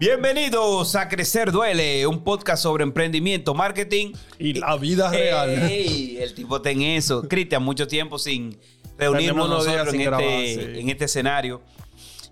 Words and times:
Bienvenidos 0.00 0.96
a 0.96 1.10
Crecer 1.10 1.52
Duele, 1.52 2.06
un 2.06 2.24
podcast 2.24 2.62
sobre 2.62 2.84
emprendimiento, 2.84 3.52
marketing 3.52 4.14
y 4.38 4.54
la 4.54 4.74
vida 4.78 5.10
real. 5.10 5.50
Ey, 5.50 6.16
el 6.16 6.32
tipo 6.32 6.56
está 6.56 6.70
en 6.70 6.80
eso. 6.80 7.28
Cristian, 7.28 7.62
mucho 7.62 7.86
tiempo 7.86 8.18
sin 8.18 8.58
reunirnos 8.96 9.46
nosotros 9.50 9.92
en, 9.92 10.00
este, 10.00 10.54
sí. 10.54 10.80
en 10.80 10.88
este 10.88 11.04
escenario. 11.04 11.60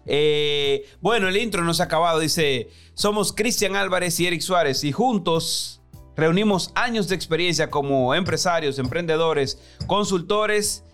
Eh, 0.06 0.86
bueno, 1.02 1.28
el 1.28 1.36
intro 1.36 1.62
no 1.62 1.74
se 1.74 1.82
ha 1.82 1.84
acabado. 1.84 2.20
Dice, 2.20 2.70
somos 2.94 3.34
Cristian 3.34 3.76
Álvarez 3.76 4.18
y 4.18 4.26
Eric 4.26 4.40
Suárez 4.40 4.82
y 4.82 4.90
juntos 4.90 5.82
reunimos 6.16 6.72
años 6.74 7.06
de 7.08 7.16
experiencia 7.16 7.68
como 7.68 8.14
empresarios, 8.14 8.78
emprendedores, 8.78 9.58
consultores. 9.86 10.84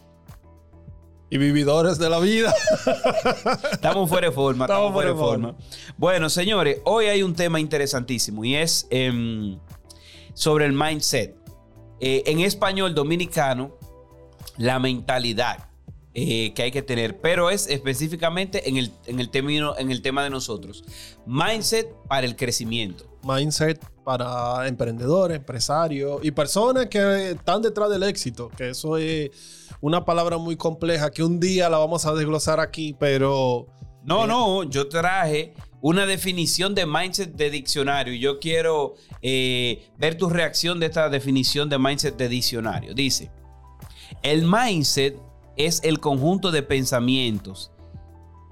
Y 1.34 1.38
vividores 1.38 1.98
de 1.98 2.08
la 2.08 2.20
vida. 2.20 2.54
Estamos 3.72 4.08
fuera 4.08 4.28
de 4.28 4.32
forma. 4.32 4.66
Estamos, 4.66 4.92
fuera 4.92 5.10
de 5.10 5.16
forma. 5.16 5.56
Bueno, 5.96 6.30
señores, 6.30 6.78
hoy 6.84 7.06
hay 7.06 7.24
un 7.24 7.34
tema 7.34 7.58
interesantísimo 7.58 8.44
y 8.44 8.54
es 8.54 8.86
em, 8.88 9.58
sobre 10.32 10.66
el 10.66 10.72
mindset. 10.72 11.34
Eh, 11.98 12.22
en 12.26 12.38
español 12.38 12.94
dominicano, 12.94 13.76
la 14.58 14.78
mentalidad 14.78 15.70
eh, 16.16 16.52
que 16.54 16.62
hay 16.62 16.70
que 16.70 16.82
tener, 16.82 17.20
pero 17.20 17.50
es 17.50 17.66
específicamente 17.66 18.68
en 18.68 18.76
el, 18.76 18.92
en, 19.06 19.18
el 19.18 19.30
término, 19.30 19.76
en 19.76 19.90
el 19.90 20.00
tema 20.00 20.22
de 20.22 20.30
nosotros. 20.30 20.84
Mindset 21.26 21.92
para 22.08 22.24
el 22.24 22.36
crecimiento. 22.36 23.04
Mindset 23.24 23.84
para 24.04 24.68
emprendedores, 24.68 25.38
empresarios 25.38 26.20
y 26.22 26.30
personas 26.30 26.86
que 26.86 27.32
están 27.32 27.62
detrás 27.62 27.90
del 27.90 28.04
éxito, 28.04 28.48
que 28.56 28.70
eso 28.70 28.96
es 28.96 29.30
una 29.80 30.04
palabra 30.04 30.38
muy 30.38 30.56
compleja 30.56 31.10
que 31.10 31.24
un 31.24 31.40
día 31.40 31.68
la 31.68 31.78
vamos 31.78 32.06
a 32.06 32.14
desglosar 32.14 32.60
aquí, 32.60 32.94
pero... 32.96 33.66
No, 34.04 34.24
eh, 34.24 34.28
no, 34.28 34.62
yo 34.64 34.88
traje 34.88 35.54
una 35.80 36.06
definición 36.06 36.76
de 36.76 36.86
mindset 36.86 37.34
de 37.34 37.50
diccionario 37.50 38.14
y 38.14 38.20
yo 38.20 38.38
quiero 38.38 38.94
eh, 39.20 39.88
ver 39.98 40.16
tu 40.16 40.30
reacción 40.30 40.78
de 40.78 40.86
esta 40.86 41.08
definición 41.08 41.68
de 41.68 41.78
mindset 41.78 42.16
de 42.16 42.28
diccionario. 42.28 42.94
Dice, 42.94 43.32
el 44.22 44.46
mindset 44.46 45.18
es 45.56 45.80
el 45.84 46.00
conjunto 46.00 46.50
de 46.50 46.62
pensamientos 46.62 47.70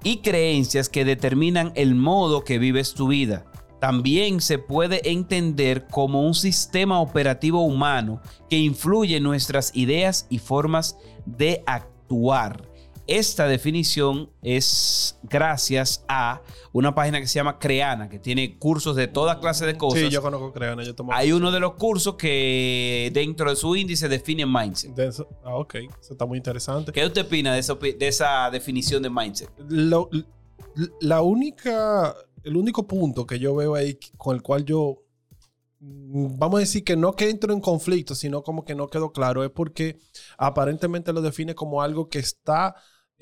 y 0.03 0.17
creencias 0.17 0.89
que 0.89 1.05
determinan 1.05 1.71
el 1.75 1.95
modo 1.95 2.43
que 2.43 2.59
vives 2.59 2.93
tu 2.93 3.07
vida. 3.07 3.45
También 3.79 4.39
se 4.39 4.59
puede 4.59 5.09
entender 5.11 5.87
como 5.87 6.25
un 6.25 6.33
sistema 6.33 7.01
operativo 7.01 7.61
humano 7.63 8.21
que 8.49 8.57
influye 8.57 9.17
en 9.17 9.23
nuestras 9.23 9.75
ideas 9.75 10.25
y 10.29 10.39
formas 10.39 10.97
de 11.25 11.63
actuar. 11.65 12.69
Esta 13.05 13.47
definición 13.47 14.29
es 14.41 15.19
gracias 15.23 16.05
a 16.07 16.41
una 16.71 16.95
página 16.95 17.19
que 17.19 17.27
se 17.27 17.35
llama 17.35 17.59
Creana, 17.59 18.07
que 18.07 18.17
tiene 18.17 18.57
cursos 18.57 18.95
de 18.95 19.07
toda 19.07 19.39
clase 19.41 19.65
de 19.65 19.77
cosas. 19.77 19.99
Sí, 19.99 20.09
yo 20.09 20.21
conozco 20.21 20.53
Creana, 20.53 20.83
yo 20.83 20.95
tomo... 20.95 21.11
Hay 21.13 21.33
uno 21.33 21.51
de 21.51 21.59
los 21.59 21.73
cursos 21.73 22.15
que 22.15 23.11
dentro 23.13 23.49
de 23.49 23.57
su 23.57 23.75
índice 23.75 24.07
define 24.07 24.45
mindset. 24.45 24.93
De 24.95 25.07
eso- 25.07 25.27
ah, 25.43 25.55
ok, 25.55 25.75
eso 25.99 26.13
está 26.13 26.25
muy 26.25 26.37
interesante. 26.37 26.93
¿Qué 26.93 27.05
usted 27.05 27.25
opina 27.25 27.53
de, 27.53 27.59
eso- 27.59 27.75
de 27.75 28.07
esa 28.07 28.49
definición 28.49 29.03
de 29.03 29.09
mindset? 29.09 29.49
Lo- 29.67 30.09
la 31.01 31.21
única, 31.21 32.15
el 32.43 32.55
único 32.55 32.87
punto 32.87 33.25
que 33.27 33.37
yo 33.37 33.53
veo 33.53 33.75
ahí 33.75 33.99
con 34.17 34.35
el 34.35 34.41
cual 34.41 34.63
yo, 34.65 35.03
mm, 35.81 36.39
vamos 36.39 36.57
a 36.57 36.59
decir 36.61 36.83
que 36.85 36.95
no 36.95 37.13
que 37.13 37.29
entro 37.29 37.53
en 37.53 37.59
conflicto, 37.59 38.15
sino 38.15 38.43
como 38.43 38.63
que 38.65 38.73
no 38.75 38.87
quedó 38.87 39.11
claro, 39.11 39.43
es 39.43 39.51
porque 39.51 39.99
aparentemente 40.37 41.11
lo 41.13 41.21
define 41.21 41.53
como 41.53 41.81
algo 41.81 42.09
que 42.09 42.19
está 42.19 42.75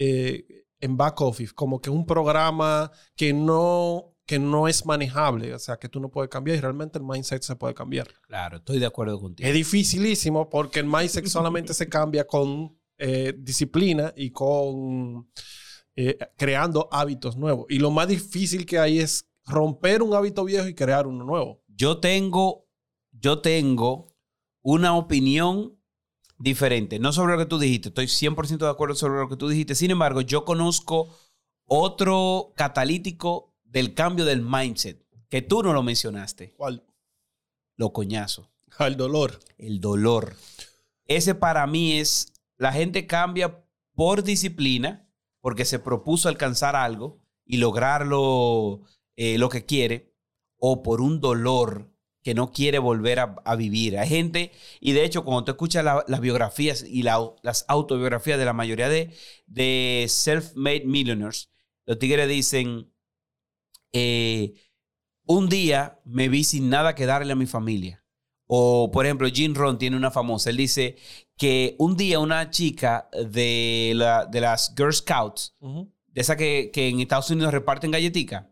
eh, 0.03 0.65
en 0.79 0.97
back 0.97 1.21
office, 1.21 1.53
como 1.53 1.79
que 1.79 1.91
un 1.91 2.07
programa 2.07 2.91
que 3.15 3.33
no, 3.33 4.15
que 4.25 4.39
no 4.39 4.67
es 4.67 4.83
manejable, 4.83 5.53
o 5.53 5.59
sea, 5.59 5.77
que 5.77 5.89
tú 5.89 5.99
no 5.99 6.09
puedes 6.09 6.27
cambiar 6.27 6.57
y 6.57 6.59
realmente 6.59 6.97
el 6.97 7.05
mindset 7.05 7.43
se 7.43 7.55
puede 7.55 7.75
cambiar. 7.75 8.07
Claro, 8.23 8.57
estoy 8.57 8.79
de 8.79 8.87
acuerdo 8.87 9.19
contigo. 9.19 9.47
Es 9.47 9.53
dificilísimo 9.53 10.49
porque 10.49 10.79
el 10.79 10.87
mindset 10.87 11.27
solamente 11.27 11.75
se 11.75 11.87
cambia 11.87 12.25
con 12.25 12.75
eh, 12.97 13.35
disciplina 13.37 14.11
y 14.15 14.31
con 14.31 15.29
eh, 15.95 16.17
creando 16.35 16.89
hábitos 16.91 17.37
nuevos. 17.37 17.67
Y 17.69 17.77
lo 17.77 17.91
más 17.91 18.07
difícil 18.07 18.65
que 18.65 18.79
hay 18.79 18.97
es 18.97 19.29
romper 19.45 20.01
un 20.01 20.15
hábito 20.15 20.43
viejo 20.43 20.67
y 20.67 20.73
crear 20.73 21.05
uno 21.05 21.23
nuevo. 21.23 21.61
Yo 21.67 21.99
tengo, 21.99 22.65
yo 23.11 23.39
tengo 23.41 24.07
una 24.63 24.97
opinión 24.97 25.77
diferente. 26.41 26.99
No 26.99 27.13
sobre 27.13 27.33
lo 27.33 27.39
que 27.39 27.45
tú 27.45 27.59
dijiste, 27.59 27.89
estoy 27.89 28.05
100% 28.07 28.57
de 28.57 28.69
acuerdo 28.69 28.95
sobre 28.95 29.19
lo 29.19 29.29
que 29.29 29.37
tú 29.37 29.47
dijiste. 29.47 29.75
Sin 29.75 29.91
embargo, 29.91 30.21
yo 30.21 30.43
conozco 30.43 31.15
otro 31.65 32.53
catalítico 32.55 33.53
del 33.63 33.93
cambio 33.93 34.25
del 34.25 34.41
mindset, 34.41 35.05
que 35.29 35.41
tú 35.41 35.63
no 35.63 35.71
lo 35.73 35.83
mencionaste, 35.83 36.53
¿Cuál? 36.57 36.83
lo 37.77 37.93
coñazo, 37.93 38.49
Al 38.77 38.97
dolor. 38.97 39.39
el 39.57 39.79
dolor. 39.79 40.35
Ese 41.05 41.35
para 41.35 41.65
mí 41.67 41.93
es, 41.99 42.33
la 42.57 42.73
gente 42.73 43.07
cambia 43.07 43.63
por 43.93 44.23
disciplina, 44.23 45.07
porque 45.39 45.65
se 45.65 45.79
propuso 45.79 46.27
alcanzar 46.27 46.75
algo 46.75 47.19
y 47.45 47.57
lograrlo 47.57 48.81
eh, 49.15 49.37
lo 49.37 49.49
que 49.49 49.65
quiere, 49.65 50.13
o 50.57 50.83
por 50.83 51.01
un 51.01 51.19
dolor 51.21 51.90
que 52.23 52.33
no 52.33 52.51
quiere 52.51 52.79
volver 52.79 53.19
a, 53.19 53.35
a 53.45 53.55
vivir. 53.55 53.97
Hay 53.97 54.07
gente, 54.09 54.51
y 54.79 54.91
de 54.93 55.03
hecho, 55.05 55.23
cuando 55.23 55.43
tú 55.45 55.51
escuchas 55.51 55.83
la- 55.83 56.05
las 56.07 56.19
biografías 56.21 56.83
y 56.83 57.03
la- 57.03 57.31
las 57.43 57.65
autobiografías 57.67 58.37
de 58.39 58.45
la 58.45 58.53
mayoría 58.53 58.89
de, 58.89 59.13
de 59.47 60.05
self-made 60.07 60.85
millionaires, 60.85 61.49
los 61.85 61.97
tigres 61.99 62.27
dicen, 62.29 62.91
eh, 63.93 64.53
un 65.25 65.49
día 65.49 65.99
me 66.05 66.29
vi 66.29 66.43
sin 66.43 66.69
nada 66.69 66.95
que 66.95 67.05
darle 67.05 67.33
a 67.33 67.35
mi 67.35 67.45
familia. 67.45 68.03
O, 68.47 68.91
por 68.91 69.05
ejemplo, 69.05 69.27
Jim 69.29 69.53
Ron 69.55 69.77
tiene 69.77 69.95
una 69.95 70.11
famosa. 70.11 70.49
Él 70.49 70.57
dice 70.57 70.97
que 71.37 71.75
un 71.79 71.95
día 71.95 72.19
una 72.19 72.49
chica 72.49 73.09
de, 73.29 73.93
la- 73.95 74.25
de 74.25 74.41
las 74.41 74.73
Girl 74.75 74.93
Scouts, 74.93 75.55
de 75.59 76.21
esas 76.21 76.35
que, 76.35 76.69
que 76.73 76.89
en 76.89 76.99
Estados 76.99 77.29
Unidos 77.29 77.53
reparten 77.53 77.91
galletica, 77.91 78.49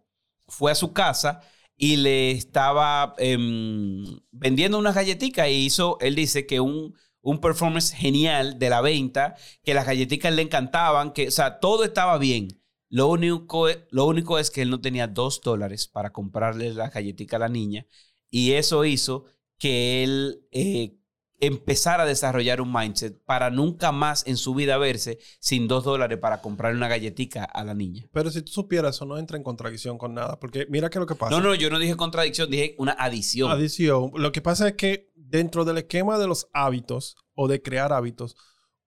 fue 0.47 0.71
a 0.71 0.75
su 0.75 0.93
casa 0.93 1.41
y 1.79 1.95
le 1.95 2.31
estaba 2.31 3.15
em, 3.19 4.03
vendiendo 4.31 4.77
unas 4.77 4.95
galletitas 4.95 5.47
y 5.47 5.65
hizo, 5.65 5.97
él 6.01 6.13
dice 6.13 6.45
que 6.45 6.59
un, 6.59 6.93
un 7.21 7.39
performance 7.39 7.93
genial 7.93 8.59
de 8.59 8.69
la 8.69 8.81
venta, 8.81 9.35
que 9.63 9.73
las 9.73 9.85
galletitas 9.85 10.33
le 10.33 10.41
encantaban, 10.41 11.13
que, 11.13 11.29
o 11.29 11.31
sea, 11.31 11.59
todo 11.59 11.85
estaba 11.85 12.17
bien. 12.17 12.49
Lo 12.89 13.07
único, 13.07 13.67
lo 13.91 14.05
único 14.05 14.39
es 14.39 14.51
que 14.51 14.61
él 14.61 14.69
no 14.69 14.81
tenía 14.81 15.07
dos 15.07 15.41
dólares 15.41 15.87
para 15.87 16.11
comprarle 16.11 16.73
las 16.73 16.93
galletitas 16.93 17.37
a 17.37 17.39
la 17.39 17.49
niña 17.49 17.85
y 18.29 18.53
eso 18.53 18.83
hizo 18.83 19.25
que 19.57 20.03
él 20.03 20.41
eh, 20.51 20.98
empezara 21.39 22.03
a 22.03 22.05
desarrollar 22.05 22.61
un 22.61 22.71
mindset 22.73 23.17
para 23.25 23.49
nunca 23.49 23.91
más 23.91 24.25
en 24.27 24.37
su 24.37 24.53
vida 24.53 24.77
verse 24.77 25.19
sin 25.39 25.67
dos 25.67 25.83
dólares 25.83 26.19
para 26.19 26.41
comprarle 26.41 26.77
una 26.77 26.87
galletica 26.87 27.43
a 27.43 27.63
la 27.63 27.73
niña. 27.73 28.05
Pero 28.11 28.29
si 28.29 28.41
tú 28.41 28.51
supieras, 28.51 28.95
eso 28.95 29.05
no 29.05 29.17
entra 29.17 29.37
en 29.37 29.43
contradicción 29.43 29.97
con 29.97 30.13
nada. 30.13 30.39
Porque 30.39 30.67
mira 30.69 30.89
qué 30.89 30.97
es 30.97 31.01
lo 31.01 31.07
que 31.07 31.15
pasa. 31.15 31.31
No, 31.31 31.41
no, 31.41 31.55
yo 31.55 31.69
no 31.69 31.79
dije 31.79 31.95
contradicción, 31.95 32.49
dije 32.49 32.75
una 32.77 32.93
adición. 32.93 33.51
Adición. 33.51 34.11
Lo 34.15 34.31
que 34.31 34.41
pasa 34.41 34.69
es 34.69 34.73
que 34.75 35.11
dentro 35.15 35.65
del 35.65 35.77
esquema 35.77 36.17
de 36.17 36.27
los 36.27 36.49
hábitos 36.53 37.15
o 37.35 37.47
de 37.47 37.61
crear 37.61 37.93
hábitos, 37.93 38.35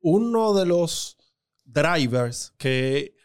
uno 0.00 0.54
de 0.54 0.66
los 0.66 1.16
drivers 1.64 2.52
que 2.58 3.16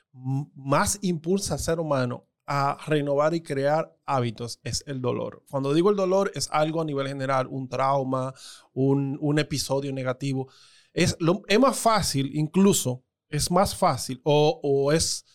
más 0.56 1.00
impulsa 1.02 1.56
al 1.56 1.60
ser 1.60 1.80
humano 1.80 2.27
a 2.48 2.78
renovar 2.88 3.34
y 3.34 3.42
crear 3.42 3.94
hábitos 4.06 4.60
es 4.64 4.84
el 4.88 5.02
dolor. 5.02 5.44
Cuando 5.50 5.74
digo 5.74 5.90
el 5.90 5.98
dolor 5.98 6.32
es 6.34 6.50
algo 6.52 6.82
a 6.82 6.86
nivel 6.86 7.08
general, 7.08 7.48
un 7.48 7.68
trauma, 7.68 8.34
un, 8.74 9.18
un 9.22 9.38
episodio 9.40 9.92
negativo. 9.92 10.48
Es, 10.94 11.18
lo- 11.20 11.42
es 11.48 11.60
más 11.60 11.78
fácil, 11.78 12.32
incluso, 12.34 13.04
es 13.30 13.52
más 13.52 13.76
fácil 13.76 14.22
o, 14.24 14.60
o 14.64 14.92
es 14.94 15.26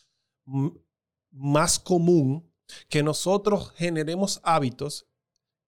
más 1.30 1.78
común 1.78 2.50
que 2.88 3.02
nosotros 3.02 3.72
generemos 3.76 4.40
hábitos 4.42 5.06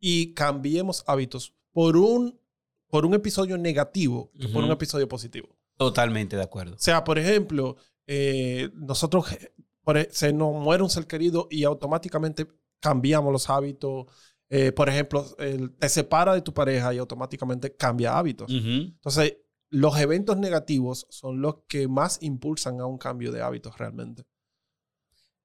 y 0.00 0.32
cambiemos 0.35 1.05
hábitos 1.06 1.55
por 1.73 1.96
un, 1.96 2.41
por 2.88 3.05
un 3.05 3.14
episodio 3.14 3.58
negativo 3.58 4.31
que 4.38 4.49
por 4.49 4.64
un 4.64 4.70
episodio 4.70 5.08
positivo. 5.08 5.56
Totalmente 5.76 6.37
de 6.37 6.43
acuerdo. 6.43 6.76
O 6.76 6.79
sea, 6.79 7.05
por 7.05 7.19
ejemplo, 7.19 7.76
eh, 8.06 8.70
nosotros 8.75 9.26
por 9.84 9.96
e- 9.98 10.08
se 10.10 10.32
nos 10.32 10.52
muere 10.54 10.82
un 10.82 10.90
ser 10.90 11.06
querido 11.06 11.46
y 11.50 11.64
automáticamente 11.64 12.46
cambiamos 12.81 13.32
los 13.32 13.48
hábitos. 13.50 14.06
Eh, 14.50 14.72
por 14.72 14.88
ejemplo, 14.88 15.25
el- 15.38 15.70
te 15.76 15.88
separa 15.88 16.34
de 16.34 16.42
tu 16.42 16.52
pareja 16.52 16.92
y 16.94 16.98
automáticamente 16.98 17.75
cambia 17.76 18.16
hábitos. 18.19 18.50
Entonces, 18.50 19.36
los 19.70 19.98
eventos 19.98 20.36
negativos 20.36 21.06
son 21.10 21.40
los 21.40 21.56
que 21.69 21.88
más 21.88 22.19
impulsan 22.22 22.81
a 22.81 22.86
un 22.86 22.98
cambio 22.98 23.32
de 23.32 23.42
hábitos 23.42 23.76
realmente. 23.78 24.25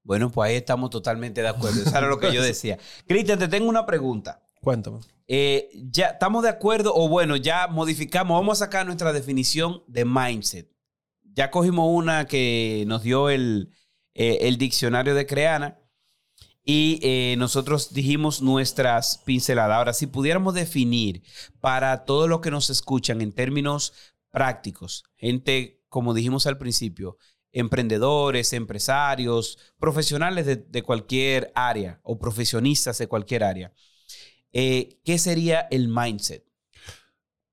Bueno, 0.04 0.32
pues 0.32 0.50
ahí 0.50 0.56
estamos 0.56 0.90
totalmente 0.90 1.42
de 1.42 1.48
acuerdo. 1.48 1.82
Eso 1.82 1.98
era 1.98 2.08
lo 2.08 2.20
que 2.20 2.34
yo 2.34 2.42
decía. 2.44 2.78
Cristian, 3.08 3.40
te 3.40 3.48
tengo 3.48 3.68
una 3.70 3.86
pregunta. 3.86 4.42
Cuéntame. 4.62 5.00
Eh, 5.28 5.70
ya 5.92 6.08
estamos 6.08 6.44
de 6.44 6.50
acuerdo, 6.50 6.94
o 6.96 7.08
bueno, 7.08 7.36
ya 7.36 7.68
modificamos, 7.68 8.40
vamos 8.40 8.62
a 8.62 8.66
sacar 8.66 8.86
nuestra 8.86 9.14
definición 9.14 9.84
de 9.88 10.06
mindset. 10.06 10.70
Ya 11.34 11.52
cogimos 11.52 11.88
una 11.92 12.26
que 12.26 12.84
nos 12.88 13.04
dio 13.04 13.30
el, 13.30 13.72
eh, 14.14 14.40
el 14.42 14.58
diccionario 14.58 15.16
de 15.16 15.26
Creana. 15.26 15.80
Y 16.64 17.00
eh, 17.02 17.36
nosotros 17.38 17.94
dijimos 17.94 18.42
nuestras 18.42 19.20
pinceladas. 19.26 19.78
Ahora, 19.78 19.94
si 19.94 20.08
pudiéramos 20.08 20.54
definir 20.54 21.24
para 21.60 22.06
todos 22.06 22.30
los 22.30 22.42
que 22.42 22.52
nos 22.52 22.70
escuchan 22.70 23.22
en 23.22 23.32
términos 23.32 23.94
prácticos, 24.30 25.04
gente, 25.16 25.82
como 25.90 26.14
dijimos 26.14 26.46
al 26.46 26.58
principio, 26.58 27.18
emprendedores, 27.52 28.54
empresarios, 28.54 29.58
profesionales 29.80 30.46
de, 30.72 30.84
cualquier 30.84 31.52
área 31.56 32.00
o 32.04 32.20
profesionistas 32.20 32.98
de 32.98 33.08
cualquier 33.08 33.44
área, 33.44 33.74
eh, 34.52 35.00
¿qué 35.04 35.18
sería 35.18 35.62
el 35.72 35.88
mindset? 35.88 36.46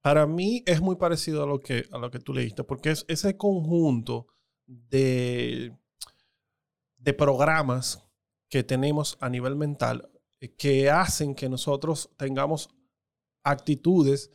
Para 0.02 0.26
mí 0.26 0.62
es 0.66 0.80
muy 0.80 0.96
parecido 0.96 1.42
a 1.42 1.46
lo 1.46 1.60
que, 1.60 1.86
a 1.90 1.98
lo 1.98 2.10
que 2.10 2.20
tú 2.20 2.32
leíste, 2.32 2.64
porque 2.64 2.90
es 2.90 3.04
ese 3.08 3.36
conjunto 3.36 4.28
de, 4.66 5.76
de 7.06 7.14
programas 7.14 8.04
que 8.48 8.64
tenemos 8.64 9.16
a 9.20 9.28
nivel 9.28 9.54
mental 9.54 10.10
eh, 10.40 10.56
que 10.56 10.90
hacen 10.90 11.36
que 11.36 11.48
nosotros 11.48 12.10
tengamos 12.16 12.68
actitudes, 13.44 14.32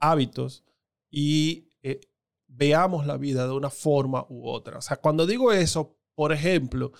hábitos 0.00 0.64
y 1.08 1.68
eh, 1.82 2.00
veamos 2.48 3.06
la 3.06 3.16
vida 3.16 3.46
de 3.46 3.52
una 3.52 3.70
forma 3.70 4.26
u 4.28 4.48
otra. 4.48 4.78
O 4.78 4.80
sea, 4.80 4.96
cuando 4.96 5.24
digo 5.24 5.52
eso, 5.52 5.96
por 6.16 6.32
ejemplo, 6.32 6.90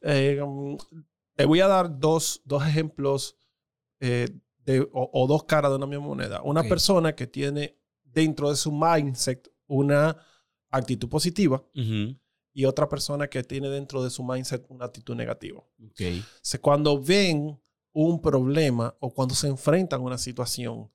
eh, 0.00 0.40
mm, 0.40 0.76
te 1.34 1.44
voy 1.44 1.60
a 1.60 1.66
dar 1.66 1.98
dos, 1.98 2.40
ejemplos 2.64 3.36
de, 3.98 4.40
o, 4.92 5.26
dos 5.26 5.42
caras 5.44 5.72
de 5.72 5.76
una 5.76 5.86
misma 5.86 6.06
moneda. 6.06 6.40
Una 6.42 6.62
persona 6.62 7.16
que 7.16 7.26
tiene 7.26 7.76
dentro 8.04 8.48
de 8.48 8.56
su 8.56 8.70
mindset 8.70 9.52
una 9.66 10.16
actitud 10.70 11.08
positiva 11.08 11.64
y 12.52 12.64
otra 12.64 12.88
persona 12.88 13.28
que 13.28 13.42
tiene 13.42 13.68
dentro 13.68 14.02
de 14.02 14.10
su 14.10 14.24
mindset 14.24 14.64
una 14.68 14.86
actitud 14.86 15.14
negativa. 15.14 15.62
Okay. 15.90 16.22
cuando 16.60 17.00
ven 17.00 17.60
un 17.92 18.20
problema 18.20 18.94
o 19.00 19.12
cuando 19.12 19.34
se 19.34 19.48
enfrentan 19.48 20.00
a 20.00 20.04
una 20.04 20.18
situación, 20.18 20.90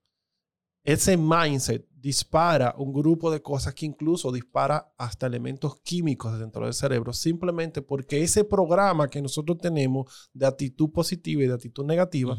ese 0.83 1.17
mindset 1.17 1.87
dispara 1.95 2.75
un 2.77 2.93
grupo 2.93 3.31
de 3.31 3.41
cosas 3.41 3.73
que 3.73 3.87
incluso 3.87 4.31
dispara 4.31 4.93
hasta 4.97 5.25
elementos 5.25 5.81
químicos 5.81 6.37
dentro 6.37 6.65
del 6.65 6.75
cerebro, 6.75 7.11
simplemente 7.11 7.81
porque 7.81 8.21
ese 8.21 8.43
programa 8.43 9.09
que 9.09 9.21
nosotros 9.21 9.57
tenemos 9.57 10.29
de 10.31 10.45
actitud 10.45 10.91
positiva 10.91 11.43
y 11.43 11.47
de 11.47 11.53
actitud 11.55 11.83
negativa, 11.83 12.37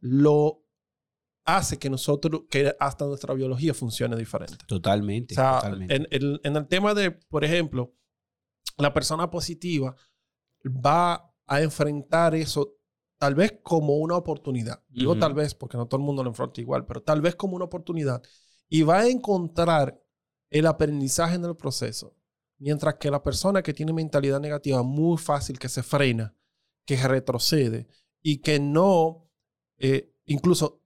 lo 0.00 0.64
hace 1.44 1.78
que 1.78 1.90
nosotros, 1.90 2.44
que 2.48 2.74
hasta 2.80 3.04
nuestra 3.04 3.34
biología 3.34 3.74
funcione 3.74 4.16
diferente. 4.16 4.56
Totalmente. 4.66 5.94
En, 5.94 6.08
en, 6.10 6.56
el 6.56 6.66
tema 6.66 6.94
de, 6.94 7.10
por 7.10 7.44
ejemplo, 7.44 7.94
la 8.76 8.92
persona 8.92 9.30
positiva 9.30 9.94
va 10.64 11.32
a 11.46 11.60
enfrentar 11.60 12.34
eso 12.34 12.76
tal 13.18 13.34
vez 13.34 13.58
como 13.62 13.96
una 13.96 14.16
oportunidad. 14.16 14.82
Digo 14.88 15.16
tal 15.18 15.34
vez 15.34 15.54
porque 15.54 15.76
no 15.76 15.86
todo 15.86 16.00
el 16.00 16.06
mundo 16.06 16.22
lo 16.22 16.30
enfrenta 16.30 16.60
igual, 16.60 16.84
pero 16.86 17.02
tal 17.02 17.20
vez 17.20 17.34
como 17.36 17.56
una 17.56 17.64
oportunidad. 17.64 18.22
Y 18.68 18.82
va 18.82 19.00
a 19.00 19.08
encontrar 19.08 20.00
el 20.50 20.66
aprendizaje 20.66 21.36
en 21.36 21.44
el 21.44 21.56
proceso. 21.56 22.16
Mientras 22.58 22.94
que 22.94 23.10
la 23.10 23.22
persona 23.22 23.62
que 23.62 23.74
tiene 23.74 23.92
mentalidad 23.92 24.40
negativa, 24.40 24.82
muy 24.82 25.18
fácil 25.18 25.58
que 25.58 25.68
se 25.68 25.82
frena, 25.82 26.34
que 26.84 26.96
retrocede 26.96 27.88
y 28.22 28.38
que 28.38 28.60
no, 28.60 29.28
eh, 29.78 30.12
incluso 30.26 30.82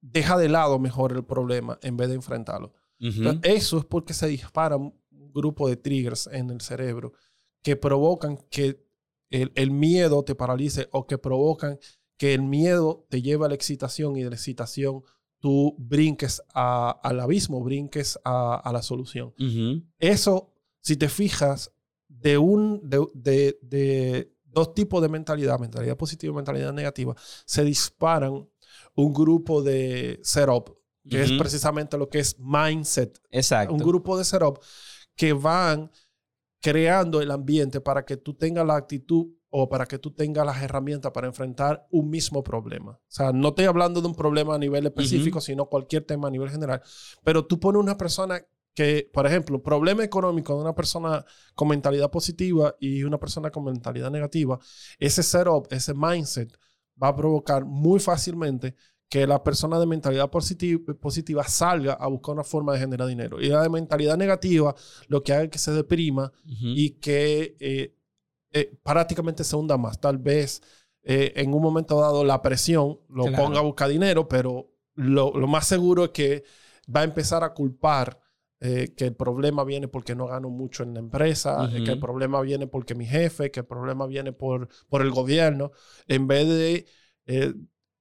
deja 0.00 0.38
de 0.38 0.48
lado 0.48 0.78
mejor 0.78 1.12
el 1.12 1.24
problema 1.24 1.78
en 1.82 1.96
vez 1.96 2.08
de 2.08 2.14
enfrentarlo. 2.14 2.72
eso 3.42 3.78
es 3.78 3.84
porque 3.86 4.12
se 4.12 4.26
dispara 4.28 4.76
grupo 5.32 5.68
de 5.68 5.76
triggers 5.76 6.28
en 6.32 6.50
el 6.50 6.60
cerebro 6.60 7.12
que 7.62 7.76
provocan 7.76 8.38
que 8.50 8.84
el, 9.30 9.70
miedo 9.70 10.24
te 10.24 10.34
paralice 10.34 10.88
o 10.92 11.06
que 11.06 11.18
provocan 11.18 11.78
que 12.16 12.34
el 12.34 12.42
miedo 12.42 13.06
te 13.08 13.22
lleve 13.22 13.46
a 13.46 13.48
la 13.48 13.54
excitación 13.54 14.16
y 14.16 14.22
de 14.22 14.30
la 14.30 14.36
excitación 14.36 15.02
tú 15.38 15.74
brinques 15.78 16.42
al 16.52 17.20
abismo, 17.20 17.62
brinques 17.62 18.18
a, 18.24 18.70
la 18.72 18.82
solución. 18.82 19.32
Eso, 19.98 20.52
si 20.80 20.96
te 20.96 21.08
fijas, 21.08 21.72
de, 22.08 22.36
un, 22.36 22.80
de, 22.82 23.58
de, 23.62 24.34
dos 24.44 24.74
tipos 24.74 25.00
de 25.00 25.08
mentalidad, 25.08 25.58
mentalidad 25.58 25.96
positiva 25.96 26.32
y 26.32 26.36
mentalidad 26.36 26.72
negativa, 26.72 27.16
se 27.46 27.64
disparan 27.64 28.46
un 28.94 29.14
grupo 29.14 29.62
de 29.62 30.20
setup, 30.22 30.76
que 31.08 31.22
es 31.22 31.32
precisamente 31.32 31.96
lo 31.96 32.10
que 32.10 32.18
es 32.18 32.38
mindset. 32.38 33.18
Exacto. 33.30 33.72
Un 33.72 33.80
grupo 33.80 34.18
de 34.18 34.24
setup 34.24 34.58
que 35.16 35.32
van 35.32 35.90
creando 36.60 37.20
el 37.20 37.30
ambiente 37.30 37.80
para 37.80 38.04
que 38.04 38.16
tú 38.16 38.34
tengas 38.34 38.66
la 38.66 38.76
actitud 38.76 39.28
o 39.50 39.68
para 39.68 39.86
que 39.86 39.98
tú 39.98 40.12
tengas 40.12 40.46
las 40.46 40.62
herramientas 40.62 41.10
para 41.12 41.26
enfrentar 41.26 41.86
un 41.90 42.08
mismo 42.08 42.42
problema. 42.42 42.92
O 42.92 43.00
sea, 43.08 43.32
no 43.32 43.48
estoy 43.48 43.64
hablando 43.64 44.00
de 44.00 44.06
un 44.06 44.14
problema 44.14 44.54
a 44.54 44.58
nivel 44.58 44.86
específico, 44.86 45.40
sino 45.40 45.66
cualquier 45.66 46.04
tema 46.04 46.28
a 46.28 46.30
nivel 46.30 46.50
general. 46.50 46.80
Pero 47.24 47.44
tú 47.44 47.58
pones 47.58 47.82
una 47.82 47.96
persona 47.98 48.40
que, 48.74 49.10
por 49.12 49.26
ejemplo, 49.26 49.60
problema 49.60 50.04
económico 50.04 50.54
de 50.54 50.60
una 50.60 50.74
persona 50.74 51.24
con 51.54 51.68
mentalidad 51.68 52.10
positiva 52.10 52.76
y 52.78 53.02
una 53.02 53.18
persona 53.18 53.50
con 53.50 53.64
mentalidad 53.64 54.10
negativa, 54.10 54.58
ese 54.98 55.24
setup, 55.24 55.66
ese 55.72 55.94
mindset 55.94 56.56
va 57.02 57.08
a 57.08 57.16
provocar 57.16 57.64
muy 57.64 57.98
fácilmente 57.98 58.76
que 59.10 59.26
la 59.26 59.42
persona 59.42 59.80
de 59.80 59.86
mentalidad 59.86 60.30
positiva, 60.30 61.42
salga 61.42 61.94
a 61.94 62.06
buscar 62.06 62.32
una 62.32 62.44
forma 62.44 62.72
de 62.72 62.78
generar 62.78 63.08
dinero. 63.08 63.40
Y 63.40 63.48
la 63.48 63.60
de 63.62 63.68
mentalidad 63.68 64.16
negativa 64.16 64.72
lo 65.08 65.24
que 65.24 65.32
haga 65.32 65.42
es 65.42 65.50
que 65.50 65.58
se 65.58 65.72
deprima 65.72 66.32
y 66.46 66.90
que 66.90 67.56
eh, 67.58 67.96
eh, 68.52 68.78
prácticamente 68.84 69.42
se 69.42 69.56
hunda 69.56 69.76
más. 69.76 70.00
Tal 70.00 70.18
vez 70.18 70.62
eh, 71.02 71.32
en 71.34 71.52
un 71.52 71.60
momento 71.60 72.00
dado 72.00 72.24
la 72.24 72.40
presión 72.40 73.00
lo 73.08 73.24
ponga 73.32 73.58
a 73.58 73.62
buscar 73.62 73.88
dinero, 73.88 74.28
pero 74.28 74.70
lo, 74.94 75.32
más 75.48 75.66
seguro 75.66 76.04
es 76.04 76.10
que 76.10 76.44
va 76.94 77.00
a 77.00 77.04
empezar 77.04 77.42
a 77.42 77.52
culpar 77.52 78.20
que 78.60 79.06
el 79.06 79.16
problema 79.16 79.64
viene 79.64 79.88
porque 79.88 80.14
no 80.14 80.26
gano 80.26 80.50
mucho 80.50 80.82
en 80.82 80.92
la 80.92 81.00
empresa, 81.00 81.68
que 81.72 81.92
el 81.92 81.98
problema 81.98 82.42
viene 82.42 82.68
porque 82.68 82.94
mi 82.94 83.06
jefe, 83.06 83.50
que 83.50 83.60
el 83.60 83.66
problema 83.66 84.06
viene 84.06 84.32
por, 84.32 84.68
por 84.88 85.00
el 85.02 85.10
gobierno, 85.10 85.72
en 86.06 86.28
vez 86.28 86.46
de 86.46 86.86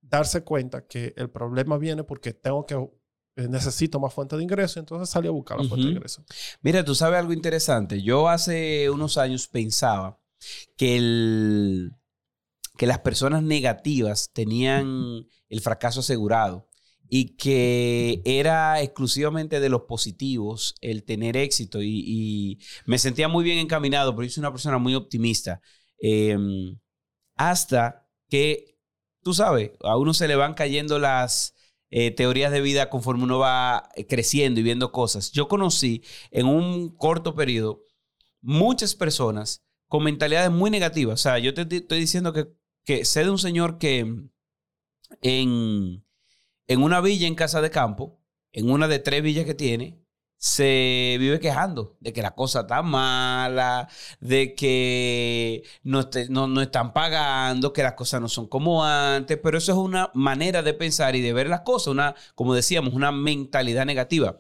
darse 0.10 0.44
cuenta 0.44 0.86
que 0.88 1.14
el 1.16 1.30
problema 1.30 1.78
viene 1.78 2.04
porque 2.04 2.34
tengo 2.34 2.66
que 2.66 2.76
eh, 2.76 3.48
necesito 3.48 4.00
más 4.00 4.14
fuente 4.14 4.36
de 4.36 4.44
ingreso, 4.44 4.80
entonces 4.80 5.10
salí 5.10 5.28
a 5.28 5.32
buscar 5.32 5.58
la 5.60 5.68
fuente 5.68 5.88
de 5.88 5.94
ingreso. 5.94 6.26
Mira, 6.62 6.84
tú 6.84 6.96
sabes 6.96 7.20
algo 7.20 7.32
interesante. 7.32 8.02
Yo 8.02 8.28
hace 8.28 8.90
unos 8.90 9.18
años 9.18 9.48
pensaba 9.48 10.20
que, 10.76 10.98
el, 10.98 11.92
que 12.78 12.88
las 12.88 13.00
personas 13.00 13.44
negativas 13.44 14.32
tenían 14.34 15.26
el 15.48 15.62
fracaso 15.62 16.02
asegurado 16.02 16.68
y 17.08 17.36
que 17.38 18.22
era 18.26 18.82
exclusivamente 18.82 19.60
de 19.60 19.70
los 19.70 19.84
positivos 19.84 20.76
el 20.82 21.04
tener 21.04 21.38
éxito 21.38 21.82
y, 21.82 22.60
me 22.86 23.00
sentía 23.00 23.28
muy 23.28 23.44
bien 23.44 23.58
encaminado, 23.58 24.16
pero 24.16 24.28
yo 24.28 24.34
soy 24.34 24.42
una 24.42 24.52
persona 24.52 24.78
muy 24.78 24.96
optimista. 24.96 25.62
Em, 26.00 26.78
hasta 27.36 28.08
que 28.30 28.79
tú 29.30 29.36
sabes, 29.36 29.74
a 29.84 29.96
uno 29.96 30.16
se 30.16 30.28
le 30.28 30.36
van 30.36 30.56
cayendo 30.56 30.98
las 30.98 31.54
eh, 31.92 32.10
teorías 32.10 32.52
de 32.52 32.62
vida 32.62 32.90
conforme 32.90 33.26
uno 33.26 33.38
va 33.38 33.88
eh, 33.96 34.08
creciendo 34.08 34.60
y 34.60 34.64
viendo 34.64 34.92
cosas. 34.92 35.32
Yo 35.32 35.48
conocí 35.48 36.04
en 36.32 36.48
un 36.48 36.90
corto 36.98 37.36
periodo 37.36 37.84
muchas 38.42 38.96
personas 38.96 39.64
con 39.88 40.04
mentalidades 40.04 40.50
muy 40.50 40.72
negativas. 40.72 41.14
O 41.14 41.22
sea, 41.22 41.38
yo 41.38 41.54
te 41.54 41.62
estoy 41.76 42.00
diciendo 42.00 42.34
que, 42.34 42.48
que 42.84 43.06
sé 43.06 43.24
de 43.24 43.30
un 43.30 43.38
señor 43.38 43.78
que 43.78 44.00
en, 45.22 46.04
en 46.66 46.84
una 46.84 47.00
villa 47.00 47.28
en 47.28 47.36
casa 47.36 47.62
de 47.62 47.70
campo, 47.70 48.20
en 48.52 48.72
una 48.72 48.88
de 48.88 48.98
tres 48.98 49.22
villas 49.22 49.46
que 49.46 49.54
tiene, 49.54 50.04
se 50.40 51.18
vive 51.20 51.42
quejando 51.42 51.98
de 52.00 52.14
que 52.14 52.22
la 52.22 52.34
cosa 52.34 52.62
está 52.62 52.82
mala, 52.82 53.90
de 54.22 54.56
que 54.56 55.64
no, 55.84 56.10
no, 56.30 56.62
están 56.62 56.94
pagando, 56.94 57.74
que 57.74 57.84
las 57.84 57.94
cosas 57.94 58.22
no 58.22 58.30
son 58.30 58.48
como 58.48 58.86
antes, 58.86 59.38
pero 59.44 59.58
eso 59.58 59.74
es 59.74 59.78
una 59.78 60.10
manera 60.14 60.64
de 60.64 60.74
pensar 60.74 61.18
y 61.18 61.22
de 61.22 61.34
ver 61.34 61.50
las 61.50 61.62
cosas, 61.62 61.88
una, 61.88 62.16
como 62.36 62.56
decíamos, 62.56 62.94
una 62.94 63.12
mentalidad 63.12 63.86
negativa. 63.86 64.40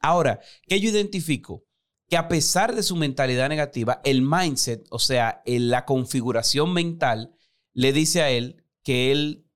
Ahora, 0.00 0.40
¿qué 0.66 0.80
yo 0.80 0.88
identifico? 0.88 1.66
Que 2.08 2.16
a 2.16 2.28
pesar 2.28 2.74
de 2.74 2.82
su 2.82 2.96
mentalidad 2.96 3.50
negativa, 3.50 4.00
el 4.02 4.22
mindset, 4.22 4.86
o 4.88 4.98
sea, 4.98 5.42
la 5.44 5.84
configuración 5.84 6.72
mental, 6.72 7.36
le 7.74 7.92
dice 7.92 8.22
a 8.22 8.30
él 8.30 8.64
que 8.82 9.12
él 9.12 9.46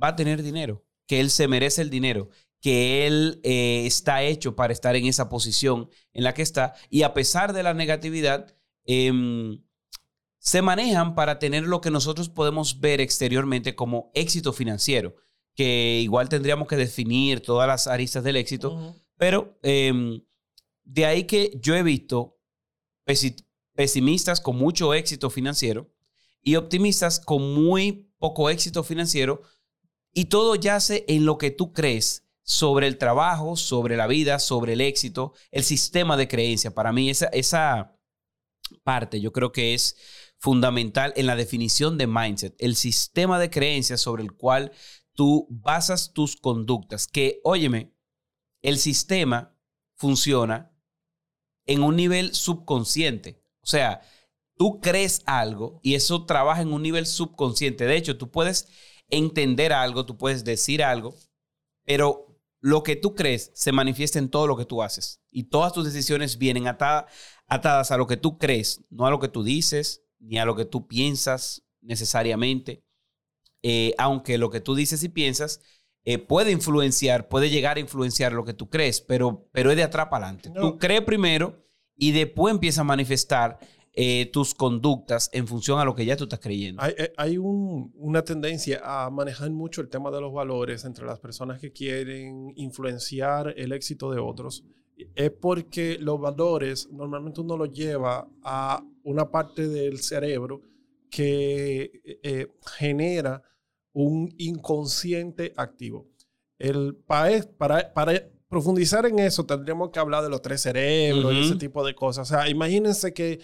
va 0.00 0.08
a 0.08 0.16
tener 0.16 0.42
dinero, 0.42 0.84
que 1.06 1.20
él 1.20 1.30
se 1.30 1.46
merece 1.46 1.82
el 1.82 1.90
dinero, 1.90 2.30
que 2.60 3.06
él 3.06 3.40
eh, 3.44 3.84
está 3.86 4.22
hecho 4.22 4.56
para 4.56 4.72
estar 4.72 4.96
en 4.96 5.06
esa 5.06 5.28
posición 5.28 5.90
en 6.12 6.24
la 6.24 6.34
que 6.34 6.42
está 6.42 6.74
y 6.90 7.02
a 7.02 7.14
pesar 7.14 7.52
de 7.52 7.62
la 7.62 7.74
negatividad, 7.74 8.54
em, 8.84 9.62
se 10.38 10.62
manejan 10.62 11.14
para 11.14 11.38
tener 11.38 11.64
lo 11.64 11.80
que 11.80 11.90
nosotros 11.90 12.28
podemos 12.28 12.80
ver 12.80 13.00
exteriormente 13.00 13.74
como 13.74 14.10
éxito 14.14 14.52
financiero, 14.52 15.16
que 15.54 16.00
igual 16.02 16.28
tendríamos 16.28 16.68
que 16.68 16.76
definir 16.76 17.40
todas 17.40 17.66
las 17.66 17.86
aristas 17.86 18.22
del 18.22 18.36
éxito, 18.36 18.94
pero 19.16 19.58
em, 19.62 20.22
de 20.84 21.06
ahí 21.06 21.24
que 21.24 21.58
yo 21.60 21.74
he 21.74 21.82
visto 21.82 22.38
pesimistas 23.74 24.40
con 24.40 24.56
mucho 24.56 24.94
éxito 24.94 25.30
financiero 25.30 25.92
y 26.42 26.56
optimistas 26.56 27.18
con 27.18 27.54
muy 27.54 28.12
poco 28.18 28.50
éxito 28.50 28.84
financiero 28.84 29.42
y 30.12 30.26
todo 30.26 30.54
yace 30.54 31.04
en 31.08 31.26
lo 31.26 31.38
que 31.38 31.50
tú 31.50 31.72
crees 31.72 32.25
sobre 32.46 32.86
el 32.86 32.96
trabajo, 32.96 33.56
sobre 33.56 33.96
la 33.96 34.06
vida, 34.06 34.38
sobre 34.38 34.74
el 34.74 34.80
éxito, 34.80 35.32
el 35.50 35.64
sistema 35.64 36.16
de 36.16 36.28
creencia. 36.28 36.72
Para 36.72 36.92
mí 36.92 37.10
esa, 37.10 37.26
esa 37.26 37.98
parte 38.84 39.20
yo 39.20 39.32
creo 39.32 39.50
que 39.50 39.74
es 39.74 39.96
fundamental 40.38 41.12
en 41.16 41.26
la 41.26 41.34
definición 41.34 41.98
de 41.98 42.06
mindset, 42.06 42.54
el 42.58 42.76
sistema 42.76 43.40
de 43.40 43.50
creencias 43.50 44.00
sobre 44.00 44.22
el 44.22 44.32
cual 44.32 44.70
tú 45.12 45.48
basas 45.50 46.12
tus 46.12 46.36
conductas. 46.36 47.08
Que, 47.08 47.40
óyeme, 47.42 47.92
el 48.62 48.78
sistema 48.78 49.58
funciona 49.96 50.72
en 51.66 51.82
un 51.82 51.96
nivel 51.96 52.32
subconsciente. 52.32 53.42
O 53.60 53.66
sea, 53.66 54.02
tú 54.56 54.80
crees 54.80 55.22
algo 55.26 55.80
y 55.82 55.96
eso 55.96 56.26
trabaja 56.26 56.62
en 56.62 56.72
un 56.72 56.82
nivel 56.82 57.06
subconsciente. 57.06 57.86
De 57.86 57.96
hecho, 57.96 58.16
tú 58.16 58.30
puedes 58.30 58.68
entender 59.08 59.72
algo, 59.72 60.06
tú 60.06 60.16
puedes 60.16 60.44
decir 60.44 60.84
algo, 60.84 61.16
pero 61.84 62.35
lo 62.60 62.82
que 62.82 62.96
tú 62.96 63.14
crees 63.14 63.50
se 63.54 63.72
manifiesta 63.72 64.18
en 64.18 64.28
todo 64.28 64.46
lo 64.46 64.56
que 64.56 64.64
tú 64.64 64.82
haces. 64.82 65.22
Y 65.30 65.44
todas 65.44 65.72
tus 65.72 65.84
decisiones 65.84 66.38
vienen 66.38 66.66
atadas 66.66 67.90
a 67.90 67.96
lo 67.96 68.06
que 68.06 68.16
tú 68.16 68.38
crees, 68.38 68.84
no 68.90 69.06
a 69.06 69.10
lo 69.10 69.20
que 69.20 69.28
tú 69.28 69.42
dices, 69.42 70.04
ni 70.18 70.38
a 70.38 70.44
lo 70.44 70.56
que 70.56 70.64
tú 70.64 70.86
piensas 70.86 71.62
necesariamente. 71.80 72.84
Eh, 73.62 73.94
aunque 73.98 74.38
lo 74.38 74.50
que 74.50 74.60
tú 74.60 74.74
dices 74.74 75.02
y 75.02 75.08
piensas 75.08 75.60
eh, 76.04 76.18
puede 76.18 76.52
influenciar, 76.52 77.28
puede 77.28 77.50
llegar 77.50 77.76
a 77.76 77.80
influenciar 77.80 78.32
lo 78.32 78.44
que 78.44 78.54
tú 78.54 78.70
crees, 78.70 79.00
pero, 79.00 79.48
pero 79.52 79.70
es 79.70 79.76
de 79.76 79.82
atrás 79.82 80.06
para 80.08 80.26
adelante. 80.26 80.50
Tú 80.50 80.78
crees 80.78 81.02
primero 81.02 81.66
y 81.96 82.12
después 82.12 82.52
empieza 82.52 82.82
a 82.82 82.84
manifestar 82.84 83.58
eh, 83.98 84.30
tus 84.30 84.54
conductas 84.54 85.30
en 85.32 85.46
función 85.46 85.80
a 85.80 85.84
lo 85.84 85.94
que 85.94 86.04
ya 86.04 86.16
tú 86.16 86.24
estás 86.24 86.38
creyendo. 86.38 86.82
Hay, 86.82 86.94
hay 87.16 87.38
una 87.38 88.22
tendencia 88.22 88.80
a 88.84 89.08
manejar 89.08 89.50
mucho 89.50 89.80
el 89.80 89.88
tema 89.88 90.10
de 90.10 90.20
los 90.20 90.32
valores 90.32 90.84
entre 90.84 91.06
las 91.06 91.18
personas 91.18 91.58
que 91.58 91.72
quieren 91.72 92.52
influenciar 92.56 93.54
el 93.56 93.72
éxito 93.72 94.10
de 94.10 94.20
otros. 94.20 94.64
Es 95.14 95.30
porque 95.30 95.98
los 95.98 96.20
valores 96.20 96.88
normalmente 96.90 97.40
uno 97.40 97.56
los 97.56 97.72
lleva 97.72 98.28
a 98.42 98.84
una 99.02 99.30
parte 99.30 99.66
del 99.66 99.98
cerebro 99.98 100.60
que 101.10 102.50
genera 102.76 103.42
un 103.94 104.34
inconsciente 104.36 105.54
activo. 105.56 106.06
El 106.58 106.96
para, 106.96 107.42
para 107.94 108.28
profundizar 108.48 109.06
en 109.06 109.18
eso, 109.18 109.44
tendríamos 109.44 109.90
que 109.90 109.98
hablar 109.98 110.22
de 110.22 110.30
los 110.30 110.42
tres 110.42 110.62
cerebros 110.62 111.32
y 111.34 111.40
ese 111.46 111.56
tipo 111.56 111.84
de 111.84 111.94
cosas. 111.94 112.30
O 112.30 112.34
sea, 112.34 112.48
imagínense 112.48 113.12
que, 113.12 113.40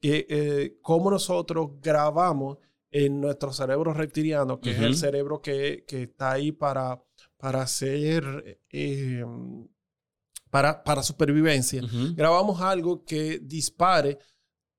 que 0.00 0.26
eh, 0.28 0.78
cómo 0.82 1.10
nosotros 1.10 1.72
grabamos 1.80 2.58
en 2.90 3.20
nuestro 3.20 3.52
cerebro 3.52 3.94
reptiliano, 3.94 4.60
que 4.60 4.72
es 4.72 4.80
el 4.80 4.96
cerebro 4.96 5.40
que, 5.40 5.84
que, 5.86 6.04
está 6.04 6.32
ahí 6.32 6.50
para, 6.50 7.02
para 7.36 7.62
hacer, 7.62 8.60
eh, 8.70 9.24
para, 10.50 10.82
para 10.82 11.02
supervivencia. 11.02 11.82
Grabamos 12.14 12.60
algo 12.60 13.04
que 13.04 13.38
dispare 13.38 14.18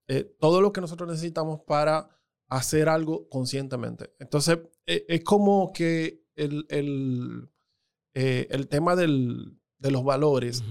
eh, 0.07 0.25
todo 0.39 0.59
lo 0.59 0.73
que 0.73 0.81
nosotros 0.81 1.09
necesitamos 1.09 1.61
para 1.61 2.09
hacer 2.49 2.89
algo 2.89 3.29
conscientemente. 3.29 4.13
Entonces, 4.19 4.59
e, 4.85 5.05
es 5.07 5.23
como 5.23 5.71
que 5.71 6.25
el, 6.35 6.65
el, 6.69 7.49
eh, 8.13 8.47
el 8.49 8.67
tema 8.67 8.97
del, 8.97 9.57
de 9.77 9.91
los 9.91 10.03
valores 10.03 10.63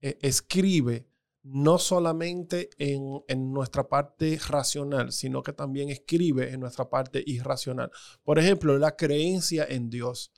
escribe 0.00 1.07
no 1.50 1.78
solamente 1.78 2.70
en, 2.78 3.22
en, 3.28 3.52
nuestra 3.52 3.88
parte 3.88 4.38
racional, 4.48 5.12
sino 5.12 5.42
que 5.42 5.52
también 5.52 5.88
escribe 5.88 6.52
en 6.52 6.60
nuestra 6.60 6.88
parte 6.88 7.22
irracional. 7.26 7.90
Por 8.22 8.38
ejemplo, 8.38 8.76
la 8.78 8.96
creencia 8.96 9.66
en 9.68 9.88
Dios. 9.88 10.32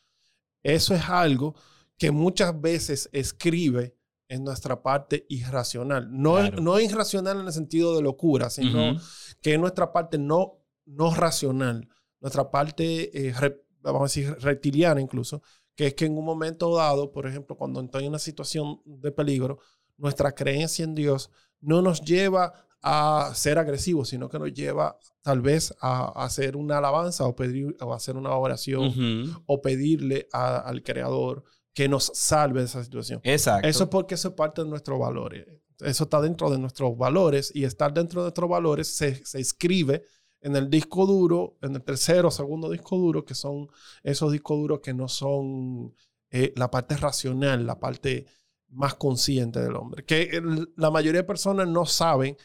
Eso 0.63 0.95
es 0.95 1.09
algo 1.09 1.55
que 1.99 2.11
muchas 2.11 2.61
veces 2.61 3.09
escribe 3.13 3.97
en 4.29 4.45
nuestra 4.45 4.83
parte 4.83 5.27
irracional. 5.29 6.09
No, 6.11 6.49
no 6.51 6.79
irracional 6.79 7.41
en 7.41 7.47
el 7.47 7.53
sentido 7.53 7.97
de 7.97 8.03
locura, 8.03 8.49
sino 8.49 8.97
que 9.41 9.55
en 9.55 9.61
nuestra 9.61 9.93
parte 9.93 10.19
no 10.19 10.61
no 10.91 11.15
racional, 11.15 11.89
nuestra 12.21 12.51
parte, 12.51 13.29
eh, 13.29 13.35
vamos 13.81 14.01
a 14.01 14.05
decir, 14.05 14.37
reptiliana 14.41 15.01
incluso, 15.01 15.43
que 15.75 15.89
es 15.89 15.95
que 15.95 16.07
en 16.07 16.17
un 16.17 16.25
momento 16.25 16.75
dado, 16.75 17.13
por 17.13 17.27
ejemplo, 17.27 17.57
cuando 17.57 17.81
estoy 17.81 18.05
en 18.05 18.11
una 18.11 18.19
situación 18.19 18.81
de 18.85 19.13
peligro, 19.13 19.59
nuestra 20.01 20.33
creencia 20.33 20.85
en 20.85 20.95
Dios 20.95 21.31
no 21.61 21.83
nos 21.83 22.01
lleva 22.01 22.55
a 22.83 23.33
ser 23.35 23.59
agresivos, 23.59 24.09
sino 24.09 24.29
que 24.29 24.39
nos 24.39 24.53
lleva 24.53 24.97
tal 25.23 25.43
vez 25.43 25.75
a, 25.81 26.25
hacer 26.25 26.57
una 26.57 26.79
alabanza 26.79 27.27
o, 27.27 27.37
pedir, 27.37 27.77
o 27.81 27.93
hacer 27.93 28.17
una 28.17 28.35
oración 28.35 29.43
o 29.47 29.61
pedirle 29.61 30.29
al 30.33 30.83
Creador 30.83 31.45
que 31.75 31.89
nos 31.89 32.11
salve 32.15 32.61
de 32.61 32.67
esa 32.67 32.83
situación. 32.83 33.21
Exacto. 33.23 33.69
Eso 33.69 33.85
es 33.85 33.91
porque 33.91 34.15
eso 34.15 34.29
es 34.29 34.35
parte 34.35 34.63
de 34.63 34.69
nuestros 34.69 34.99
valores. 34.99 35.47
Eso 35.79 36.05
está 36.05 36.21
dentro 36.21 36.51
de 36.51 36.59
nuestros 36.59 36.97
valores 36.97 37.53
y 37.55 37.65
estar 37.65 37.93
dentro 37.93 38.23
de 38.23 38.27
nuestros 38.27 38.51
valores 38.51 38.89
se, 38.89 39.25
se 39.25 39.41
escribe 39.41 40.05
en 40.43 40.57
el 40.57 40.71
disco 40.71 41.07
duro, 41.07 41.59
en 41.63 41.75
el 41.75 41.83
tercero 41.83 42.29
o 42.29 42.31
segundo 42.31 42.71
disco 42.71 42.97
duro, 42.97 43.25
que 43.25 43.35
son 43.35 43.69
esos 44.03 44.33
discos 44.33 44.59
duros 44.59 44.81
que 44.83 44.95
no 44.95 45.09
son 45.09 45.95
eh, 46.31 46.53
la 46.57 46.71
parte 46.71 46.97
racional, 46.97 47.67
la 47.67 47.79
parte 47.79 48.27
más 48.71 48.95
consciente 48.95 49.61
del 49.61 49.77
hombre. 49.77 50.05
Que 50.05 50.43
la 50.77 50.91
mayoría 50.91 51.23
de 51.23 51.27
personas 51.27 51.69
no 51.69 51.87
saben 51.87 52.37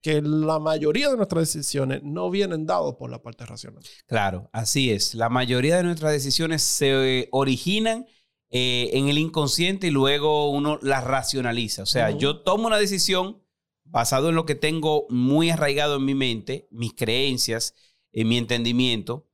que 0.00 0.20
la 0.20 0.58
mayoría 0.58 1.08
de 1.08 1.16
nuestras 1.16 1.52
decisiones 1.52 2.02
no 2.02 2.28
vienen 2.30 2.66
dadas 2.66 2.94
por 2.98 3.10
la 3.10 3.22
parte 3.22 3.46
racional. 3.46 3.82
Claro, 4.06 4.50
así 4.52 4.90
es. 4.90 5.14
La 5.14 5.30
mayoría 5.30 5.78
de 5.78 5.82
nuestras 5.82 6.12
decisiones 6.12 6.62
se 6.62 7.28
originan 7.32 8.06
eh, 8.50 8.90
en 8.92 9.08
el 9.08 9.16
inconsciente 9.16 9.86
y 9.86 9.90
luego 9.90 10.50
uno 10.50 10.78
las 10.82 11.04
racionaliza. 11.04 11.84
O 11.84 11.86
sea, 11.86 12.10
yo 12.10 12.42
tomo 12.42 12.66
una 12.66 12.76
decisión 12.76 13.42
basado 13.84 14.28
en 14.28 14.34
lo 14.34 14.44
que 14.44 14.54
tengo 14.54 15.06
muy 15.08 15.50
arraigado 15.50 15.96
en 15.96 16.04
mi 16.04 16.14
mente, 16.14 16.68
mis 16.70 16.92
creencias, 16.92 17.74
en 18.12 18.28
mi 18.28 18.36
entendimiento, 18.36 19.26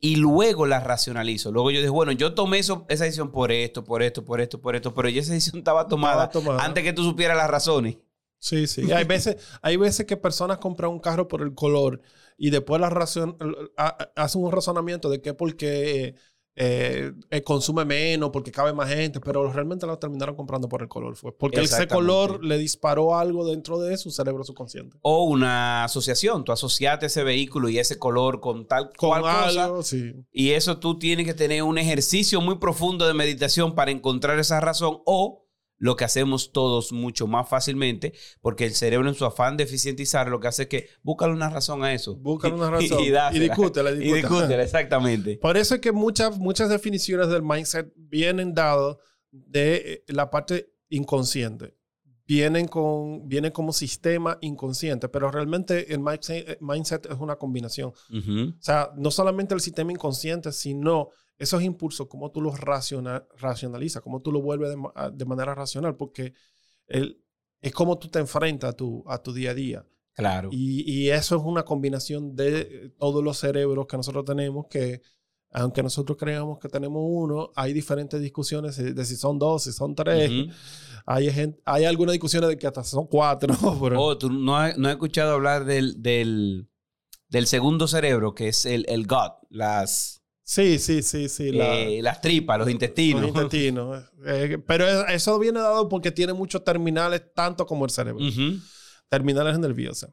y 0.00 0.16
luego 0.16 0.66
la 0.66 0.80
racionalizo. 0.80 1.52
Luego 1.52 1.70
yo 1.70 1.80
digo, 1.80 1.92
bueno, 1.92 2.12
yo 2.12 2.34
tomé 2.34 2.58
eso, 2.58 2.86
esa 2.88 3.04
decisión 3.04 3.30
por 3.30 3.52
esto, 3.52 3.84
por 3.84 4.02
esto, 4.02 4.24
por 4.24 4.40
esto, 4.40 4.60
por 4.60 4.74
esto, 4.74 4.94
pero 4.94 5.08
ya 5.10 5.20
esa 5.20 5.34
decisión 5.34 5.58
estaba 5.58 5.86
tomada, 5.86 6.30
antes 6.58 6.82
que 6.82 6.92
tú 6.92 7.04
supieras 7.04 7.36
las 7.36 7.50
razones. 7.50 7.98
Sí, 8.38 8.66
sí. 8.66 8.90
hay 8.90 9.04
veces, 9.04 9.36
hay 9.60 9.76
veces 9.76 10.06
que 10.06 10.16
personas 10.16 10.56
compran 10.56 10.90
un 10.90 10.98
carro 10.98 11.28
por 11.28 11.42
el 11.42 11.54
color 11.54 12.00
y 12.38 12.48
después 12.48 12.80
la 12.80 12.88
razón, 12.88 13.36
hacen 14.16 14.42
un 14.42 14.50
razonamiento 14.50 15.10
de 15.10 15.20
que 15.20 15.34
porque 15.34 16.14
eh, 16.62 17.12
eh, 17.30 17.42
consume 17.42 17.86
menos, 17.86 18.28
porque 18.30 18.52
cabe 18.52 18.74
más 18.74 18.90
gente, 18.90 19.18
pero 19.18 19.50
realmente 19.50 19.86
lo 19.86 19.98
terminaron 19.98 20.36
comprando 20.36 20.68
por 20.68 20.82
el 20.82 20.88
color. 20.88 21.16
Fue 21.16 21.34
porque 21.34 21.62
ese 21.62 21.88
color 21.88 22.44
le 22.44 22.58
disparó 22.58 23.16
algo 23.16 23.48
dentro 23.48 23.80
de 23.80 23.96
su 23.96 24.10
cerebro 24.10 24.44
subconsciente. 24.44 24.98
O 25.00 25.24
una 25.24 25.84
asociación. 25.84 26.44
Tú 26.44 26.52
asociaste 26.52 27.06
ese 27.06 27.24
vehículo 27.24 27.70
y 27.70 27.78
ese 27.78 27.98
color 27.98 28.40
con 28.40 28.66
tal 28.66 28.92
con 28.94 29.22
cosa. 29.22 29.72
Y 30.30 30.50
eso 30.50 30.76
tú 30.76 30.98
tienes 30.98 31.24
que 31.24 31.32
tener 31.32 31.62
un 31.62 31.78
ejercicio 31.78 32.42
muy 32.42 32.56
profundo 32.56 33.06
de 33.06 33.14
meditación 33.14 33.74
para 33.74 33.90
encontrar 33.90 34.38
esa 34.38 34.60
razón 34.60 35.00
o 35.06 35.46
lo 35.80 35.96
que 35.96 36.04
hacemos 36.04 36.52
todos 36.52 36.92
mucho 36.92 37.26
más 37.26 37.48
fácilmente, 37.48 38.12
porque 38.42 38.66
el 38.66 38.74
cerebro 38.74 39.08
en 39.08 39.14
su 39.14 39.24
afán 39.24 39.56
de 39.56 39.64
eficientizar 39.64 40.28
lo 40.28 40.38
que 40.38 40.48
hace 40.48 40.62
es 40.64 40.68
que 40.68 40.88
búscale 41.02 41.32
una 41.32 41.48
razón 41.48 41.82
a 41.82 41.94
eso. 41.94 42.16
Búscale 42.16 42.54
una 42.54 42.70
razón. 42.70 43.00
y, 43.02 43.06
y, 43.36 43.40
discútela, 43.40 43.90
y 43.90 44.12
discútela. 44.12 44.62
exactamente. 44.62 45.38
Por 45.38 45.56
eso 45.56 45.74
es 45.74 45.80
que 45.80 45.90
muchas, 45.90 46.38
muchas 46.38 46.68
definiciones 46.68 47.28
del 47.28 47.42
mindset 47.42 47.90
vienen 47.96 48.54
dadas 48.54 48.98
de 49.32 49.76
eh, 49.76 50.04
la 50.08 50.30
parte 50.30 50.70
inconsciente. 50.90 51.74
Vienen, 52.30 52.68
con, 52.68 53.28
vienen 53.28 53.50
como 53.50 53.72
sistema 53.72 54.38
inconsciente, 54.40 55.08
pero 55.08 55.32
realmente 55.32 55.92
el 55.92 55.98
mindset, 55.98 57.06
es 57.10 57.18
una 57.18 57.34
combinación. 57.34 57.90
O 57.90 58.62
sea, 58.62 58.92
no 58.96 59.10
solamente 59.10 59.52
el 59.52 59.60
sistema 59.60 59.90
inconsciente, 59.90 60.52
sino 60.52 61.08
esos 61.38 61.60
impulsos, 61.60 62.06
cómo 62.06 62.30
tú 62.30 62.40
los 62.40 62.60
racional, 62.60 63.26
racionalizas, 63.36 64.00
cómo 64.00 64.22
tú 64.22 64.30
los 64.30 64.42
vuelves 64.42 64.70
de, 65.12 65.24
manera 65.24 65.56
racional, 65.56 65.96
porque 65.96 66.34
el, 66.86 67.20
es 67.60 67.72
como 67.72 67.98
tú 67.98 68.06
te 68.08 68.20
enfrentas 68.20 68.70
a 68.70 68.76
tu, 68.76 69.02
a 69.08 69.20
tu 69.20 69.32
día 69.32 69.50
a 69.50 69.54
día. 69.54 69.86
Claro. 70.14 70.50
Y, 70.52 70.84
y, 70.88 71.10
eso 71.10 71.34
es 71.34 71.42
una 71.42 71.64
combinación 71.64 72.36
de 72.36 72.92
todos 72.96 73.24
los 73.24 73.38
cerebros 73.38 73.88
que 73.88 73.96
nosotros 73.96 74.24
tenemos 74.24 74.66
que, 74.68 75.02
aunque 75.52 75.82
nosotros 75.82 76.16
creamos 76.18 76.58
que 76.58 76.68
tenemos 76.68 77.02
uno, 77.04 77.50
hay 77.56 77.72
diferentes 77.72 78.20
discusiones 78.20 78.76
de 78.76 79.04
si 79.04 79.16
son 79.16 79.38
dos, 79.38 79.64
si 79.64 79.72
son 79.72 79.94
tres. 79.94 80.30
hay, 81.06 81.30
gente, 81.32 81.60
hay 81.64 81.84
algunas 81.84 82.12
discusiones 82.12 82.48
de 82.50 82.58
que 82.58 82.66
hasta 82.66 82.84
son 82.84 83.06
cuatro. 83.06 83.54
Pero... 83.82 84.00
Oh, 84.00 84.16
tú 84.16 84.30
no 84.30 84.56
has, 84.56 84.78
no 84.78 84.88
escuchado 84.88 85.34
hablar 85.34 85.64
del, 85.64 86.02
del, 86.02 86.68
del, 87.28 87.46
segundo 87.46 87.88
cerebro, 87.88 88.34
que 88.34 88.48
es 88.48 88.64
el, 88.64 88.84
el 88.88 89.06
gut, 89.06 89.32
las 89.48 90.20
Sí, 90.50 90.80
sí, 90.80 91.04
sí, 91.04 91.28
sí. 91.28 91.50
Eh, 91.54 92.00
las 92.02 92.20
tripas, 92.20 92.58
los 92.58 92.68
intestinos. 92.68 93.22
Los 93.22 93.30
intestinos. 93.30 94.04
Eh, 94.26 94.58
pero 94.66 94.84
eso 95.08 95.38
viene 95.38 95.60
dado 95.60 95.88
porque 95.88 96.10
tiene 96.10 96.34
muchos 96.34 96.62
terminales, 96.62 97.22
tanto 97.34 97.64
como 97.64 97.86
el 97.86 97.90
cerebro. 97.90 98.22
Terminales 99.08 99.58
nerviosas. 99.58 100.10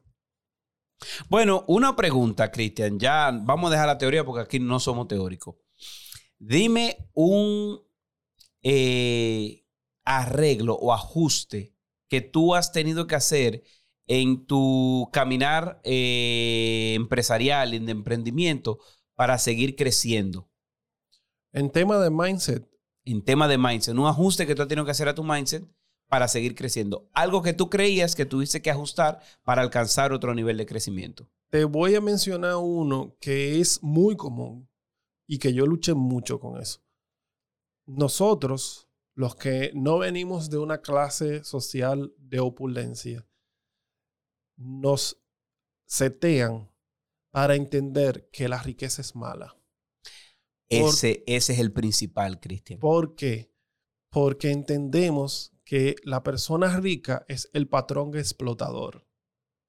Bueno, 1.28 1.64
una 1.68 1.96
pregunta, 1.96 2.50
Cristian. 2.50 2.98
Ya 2.98 3.30
vamos 3.32 3.68
a 3.68 3.72
dejar 3.72 3.86
la 3.86 3.98
teoría 3.98 4.24
porque 4.24 4.42
aquí 4.42 4.58
no 4.58 4.80
somos 4.80 5.08
teóricos. 5.08 5.56
Dime 6.38 7.10
un 7.14 7.80
eh, 8.62 9.64
arreglo 10.04 10.74
o 10.74 10.92
ajuste 10.92 11.74
que 12.08 12.20
tú 12.20 12.54
has 12.54 12.72
tenido 12.72 13.06
que 13.06 13.14
hacer 13.14 13.62
en 14.06 14.46
tu 14.46 15.10
caminar 15.12 15.80
eh, 15.84 16.94
empresarial, 16.96 17.74
en 17.74 17.86
de 17.86 17.92
emprendimiento, 17.92 18.78
para 19.14 19.38
seguir 19.38 19.76
creciendo. 19.76 20.50
En 21.52 21.70
tema 21.70 21.98
de 21.98 22.10
mindset. 22.10 22.66
En 23.04 23.24
tema 23.24 23.48
de 23.48 23.56
mindset, 23.56 23.96
un 23.96 24.06
ajuste 24.06 24.46
que 24.46 24.54
tú 24.54 24.62
has 24.62 24.68
tenido 24.68 24.84
que 24.84 24.90
hacer 24.90 25.08
a 25.08 25.14
tu 25.14 25.24
mindset 25.24 25.64
para 26.08 26.26
seguir 26.26 26.54
creciendo. 26.54 27.08
Algo 27.12 27.42
que 27.42 27.52
tú 27.52 27.70
creías 27.70 28.14
que 28.14 28.26
tuviste 28.26 28.62
que 28.62 28.70
ajustar 28.70 29.20
para 29.44 29.62
alcanzar 29.62 30.12
otro 30.12 30.34
nivel 30.34 30.56
de 30.56 30.66
crecimiento. 30.66 31.30
Te 31.50 31.64
voy 31.64 31.94
a 31.94 32.00
mencionar 32.00 32.56
uno 32.56 33.16
que 33.20 33.60
es 33.60 33.82
muy 33.82 34.16
común 34.16 34.68
y 35.26 35.38
que 35.38 35.52
yo 35.52 35.66
luché 35.66 35.94
mucho 35.94 36.40
con 36.40 36.60
eso. 36.60 36.80
Nosotros, 37.86 38.88
los 39.14 39.34
que 39.34 39.70
no 39.74 39.98
venimos 39.98 40.50
de 40.50 40.58
una 40.58 40.78
clase 40.78 41.44
social 41.44 42.12
de 42.18 42.40
opulencia, 42.40 43.26
nos 44.56 45.22
setean 45.86 46.70
para 47.30 47.54
entender 47.54 48.28
que 48.32 48.48
la 48.48 48.62
riqueza 48.62 49.00
es 49.02 49.14
mala. 49.14 49.56
Ese, 50.68 51.24
ese 51.26 51.54
es 51.54 51.58
el 51.58 51.72
principal, 51.72 52.40
Cristian. 52.40 52.78
¿Por 52.78 53.14
qué? 53.14 53.50
Porque 54.10 54.50
entendemos 54.50 55.52
que 55.68 55.96
la 56.02 56.22
persona 56.22 56.80
rica 56.80 57.26
es 57.28 57.50
el 57.52 57.68
patrón 57.68 58.16
explotador. 58.16 59.06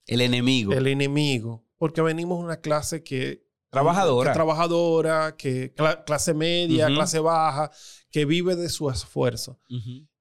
El 0.05 0.21
enemigo. 0.21 0.71
El 0.71 0.87
enemigo. 0.87 1.65
Porque 1.75 2.01
venimos 2.01 2.39
de 2.39 2.45
una 2.45 2.61
clase 2.61 3.03
que... 3.03 3.45
Trabajadora. 3.69 4.31
Que 4.31 4.33
trabajadora, 4.33 5.35
que 5.35 5.73
clase 6.05 6.33
media, 6.33 6.87
clase 6.87 7.19
baja, 7.19 7.69
que 8.11 8.23
vive 8.23 8.55
de 8.55 8.69
su 8.69 8.89
esfuerzo. 8.89 9.59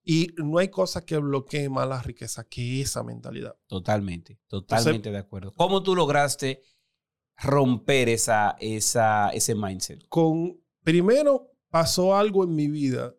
Y 0.03 0.35
no 0.37 0.59
hay 0.59 0.67
cosa 0.67 1.05
que 1.05 1.17
bloquee 1.17 1.69
más 1.69 1.89
la 1.89 2.03
riqueza 2.03 2.43
que 2.43 2.81
esa 2.81 3.05
mentalidad. 3.05 3.57
Totalmente, 3.69 4.41
totalmente 4.49 5.13
de 5.13 5.19
acuerdo. 5.19 5.53
¿Cómo 5.53 5.85
tú 5.85 5.95
lograste 5.95 6.61
romper 7.37 8.09
esa, 8.09 8.57
esa, 8.59 9.31
ese 9.31 9.55
mindset? 9.55 10.09
Con, 10.09 10.61
primero 10.83 11.53
pasó 11.71 12.17
algo 12.17 12.43
en 12.43 12.57
mi 12.57 12.67
vida 12.67 13.15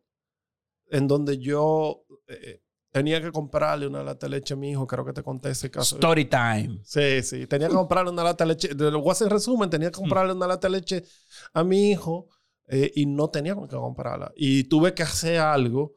en 0.89 1.07
donde 1.07 1.37
yo 1.39 2.05
eh, 2.27 2.61
tenía 2.91 3.21
que 3.21 3.31
comprarle 3.31 3.87
una 3.87 4.03
lata 4.03 4.27
de 4.27 4.31
leche 4.31 4.53
a 4.53 4.57
mi 4.57 4.71
hijo. 4.71 4.87
Creo 4.87 5.05
que 5.05 5.13
te 5.13 5.23
conté 5.23 5.51
ese 5.51 5.69
caso. 5.69 5.95
Story 5.95 6.25
time. 6.25 6.79
Sí, 6.83 7.21
sí. 7.23 7.47
Tenía 7.47 7.67
que 7.67 7.75
comprarle 7.75 8.11
una 8.11 8.23
lata 8.23 8.43
de 8.43 8.49
leche. 8.49 8.67
De 8.69 8.91
lo 8.91 9.03
en 9.03 9.29
resumen, 9.29 9.69
tenía 9.69 9.91
que 9.91 9.97
hmm. 9.97 10.01
comprarle 10.01 10.33
una 10.33 10.47
lata 10.47 10.67
de 10.67 10.71
leche 10.71 11.03
a 11.53 11.63
mi 11.63 11.91
hijo 11.91 12.27
eh, 12.67 12.91
y 12.95 13.05
no 13.05 13.29
tenía 13.29 13.55
que 13.55 13.75
comprarla. 13.75 14.31
Y 14.35 14.65
tuve 14.65 14.93
que 14.93 15.03
hacer 15.03 15.39
algo 15.39 15.93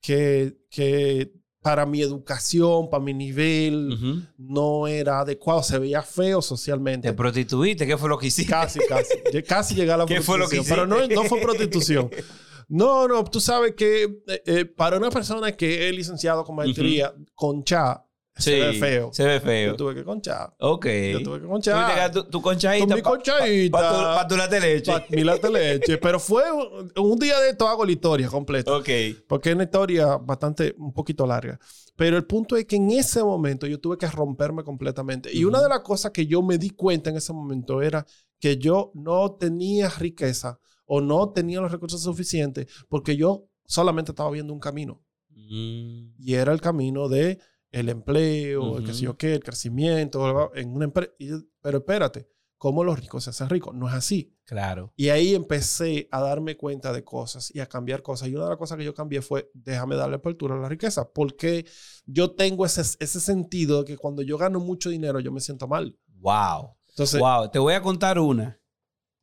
que, 0.00 0.58
que 0.70 1.32
para 1.62 1.86
mi 1.86 2.02
educación, 2.02 2.90
para 2.90 3.02
mi 3.02 3.14
nivel, 3.14 4.26
no 4.36 4.88
era 4.88 5.20
adecuado. 5.20 5.62
Se 5.62 5.78
veía 5.78 6.02
feo 6.02 6.42
socialmente. 6.42 7.08
¿Te 7.08 7.14
prostituiste? 7.14 7.86
¿Qué 7.86 7.96
fue 7.96 8.08
lo 8.08 8.18
que 8.18 8.26
hiciste? 8.26 8.50
Casi, 8.50 8.80
casi. 8.88 9.42
casi 9.48 9.74
llegué 9.76 9.92
a 9.92 9.96
la 9.96 10.06
¿Qué 10.06 10.20
fue 10.20 10.38
lo 10.38 10.48
que 10.48 10.56
hiciste? 10.56 10.74
Pero 10.74 10.86
no, 10.86 11.06
no 11.06 11.24
fue 11.24 11.40
prostitución. 11.40 12.10
No, 12.72 13.06
no, 13.06 13.22
tú 13.24 13.38
sabes 13.38 13.74
que 13.74 14.04
eh, 14.04 14.42
eh, 14.46 14.64
para 14.64 14.96
una 14.96 15.10
persona 15.10 15.52
que 15.52 15.88
es 15.88 15.94
licenciado 15.94 16.42
con 16.42 16.56
maestría, 16.56 17.14
con 17.34 17.62
cha, 17.64 18.02
se 18.34 18.58
ve 18.58 18.72
feo. 18.72 19.10
Se 19.12 19.26
ve 19.26 19.40
feo. 19.40 19.72
Yo 19.72 19.76
tuve 19.76 19.94
que 19.94 20.04
conchar. 20.04 20.54
Ok. 20.58 20.86
Yo 21.12 21.22
tuve 21.22 21.42
que 21.42 21.46
conchar. 21.46 22.10
Tu, 22.10 22.24
tu 22.24 22.40
conchadita. 22.40 22.94
mi 22.94 23.02
conchadita. 23.02 23.78
Para 23.78 24.26
tu, 24.26 24.36
tu 24.36 24.56
leche. 24.58 24.90
Para 24.90 25.06
mi 25.10 25.22
latte 25.22 25.50
leche. 25.50 25.98
Pero 25.98 26.18
fue 26.18 26.44
un, 26.50 27.18
día 27.18 27.38
de 27.40 27.50
esto 27.50 27.68
hago 27.68 27.84
la 27.84 27.92
historia 27.92 28.28
completa. 28.28 28.74
Ok. 28.74 28.88
Porque 29.28 29.50
es 29.50 29.54
una 29.54 29.64
historia 29.64 30.16
bastante, 30.16 30.74
un 30.78 30.94
poquito 30.94 31.26
larga. 31.26 31.60
Pero 31.94 32.16
el 32.16 32.24
punto 32.24 32.56
es 32.56 32.64
que 32.64 32.76
en 32.76 32.90
ese 32.90 33.22
momento 33.22 33.66
yo 33.66 33.78
tuve 33.78 33.98
que 33.98 34.06
romperme 34.06 34.64
completamente. 34.64 35.30
Y 35.30 35.44
una 35.44 35.60
de 35.60 35.68
las 35.68 35.80
cosas 35.80 36.10
que 36.10 36.26
yo 36.26 36.40
me 36.40 36.56
di 36.56 36.70
cuenta 36.70 37.10
en 37.10 37.18
ese 37.18 37.34
momento 37.34 37.82
era 37.82 38.06
que 38.40 38.56
yo 38.56 38.92
no 38.94 39.32
tenía 39.32 39.90
riqueza 39.90 40.58
o 40.94 41.00
no 41.00 41.30
tenía 41.30 41.58
los 41.62 41.72
recursos 41.72 42.02
suficientes 42.02 42.66
porque 42.90 43.16
yo 43.16 43.48
solamente 43.64 44.12
estaba 44.12 44.30
viendo 44.30 44.52
un 44.52 44.60
camino. 44.60 45.02
Mm. 45.30 46.16
Y 46.18 46.34
era 46.34 46.52
el 46.52 46.60
camino 46.60 47.08
de 47.08 47.38
el 47.70 47.88
empleo, 47.88 48.76
el 48.76 48.84
que 48.84 48.92
sé 48.92 49.04
yo 49.04 49.16
qué, 49.16 49.32
el 49.32 49.42
crecimiento, 49.42 50.54
en 50.54 50.68
una 50.68 50.84
empresa. 50.84 51.10
Pero 51.62 51.78
espérate, 51.78 52.28
¿cómo 52.58 52.84
los 52.84 53.00
ricos 53.00 53.24
se 53.24 53.30
hacen 53.30 53.48
ricos? 53.48 53.74
No 53.74 53.88
es 53.88 53.94
así. 53.94 54.36
Claro. 54.44 54.92
Y 54.94 55.08
ahí 55.08 55.34
empecé 55.34 56.08
a 56.10 56.20
darme 56.20 56.58
cuenta 56.58 56.92
de 56.92 57.02
cosas 57.02 57.50
y 57.54 57.60
a 57.60 57.66
cambiar 57.66 58.02
cosas. 58.02 58.28
Y 58.28 58.34
una 58.34 58.44
de 58.44 58.50
las 58.50 58.58
cosas 58.58 58.76
que 58.76 58.84
yo 58.84 58.92
cambié 58.92 59.22
fue, 59.22 59.50
déjame 59.54 59.96
darle 59.96 60.16
apertura 60.16 60.56
a 60.56 60.58
la 60.58 60.68
riqueza, 60.68 61.10
porque 61.10 61.64
yo 62.04 62.32
tengo 62.32 62.66
ese, 62.66 62.82
ese 62.82 63.18
sentido 63.18 63.78
de 63.78 63.84
que 63.86 63.96
cuando 63.96 64.20
yo 64.20 64.36
gano 64.36 64.60
mucho 64.60 64.90
dinero, 64.90 65.20
yo 65.20 65.32
me 65.32 65.40
siento 65.40 65.66
mal. 65.66 65.98
Wow. 66.18 66.76
Entonces, 66.90 67.18
wow. 67.18 67.50
Te 67.50 67.58
voy 67.58 67.72
a 67.72 67.80
contar 67.80 68.18
una. 68.18 68.61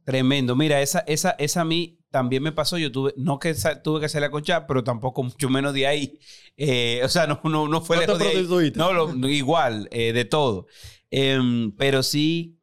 Tremendo. 0.10 0.56
Mira, 0.56 0.82
esa, 0.82 1.02
esa, 1.02 1.36
esa 1.38 1.62
a 1.62 1.66
mí 1.66 2.00
también 2.10 2.42
me 2.42 2.52
pasó, 2.52 2.80
yo 2.80 2.92
tuve, 2.92 3.14
no 3.16 3.38
que 3.38 3.54
tuve 3.84 4.02
que 4.02 4.10
salir 4.10 4.26
a 4.26 4.32
conchar, 4.32 4.66
pero 4.66 4.84
tampoco 4.84 5.22
mucho 5.22 5.50
menos 5.50 5.72
de 5.72 5.86
ahí. 5.86 6.20
Eh, 6.58 7.02
o 7.04 7.10
sea, 7.10 7.28
no, 7.28 7.40
no, 7.44 7.68
no 7.68 7.80
fue 7.82 7.98
lejos 7.98 8.18
de 8.18 8.26
ahí. 8.26 8.74
No, 8.76 9.30
igual, 9.30 9.88
eh, 9.92 10.12
de 10.12 10.26
todo. 10.26 10.66
Em, 11.12 11.76
pero 11.76 12.02
sí, 12.02 12.60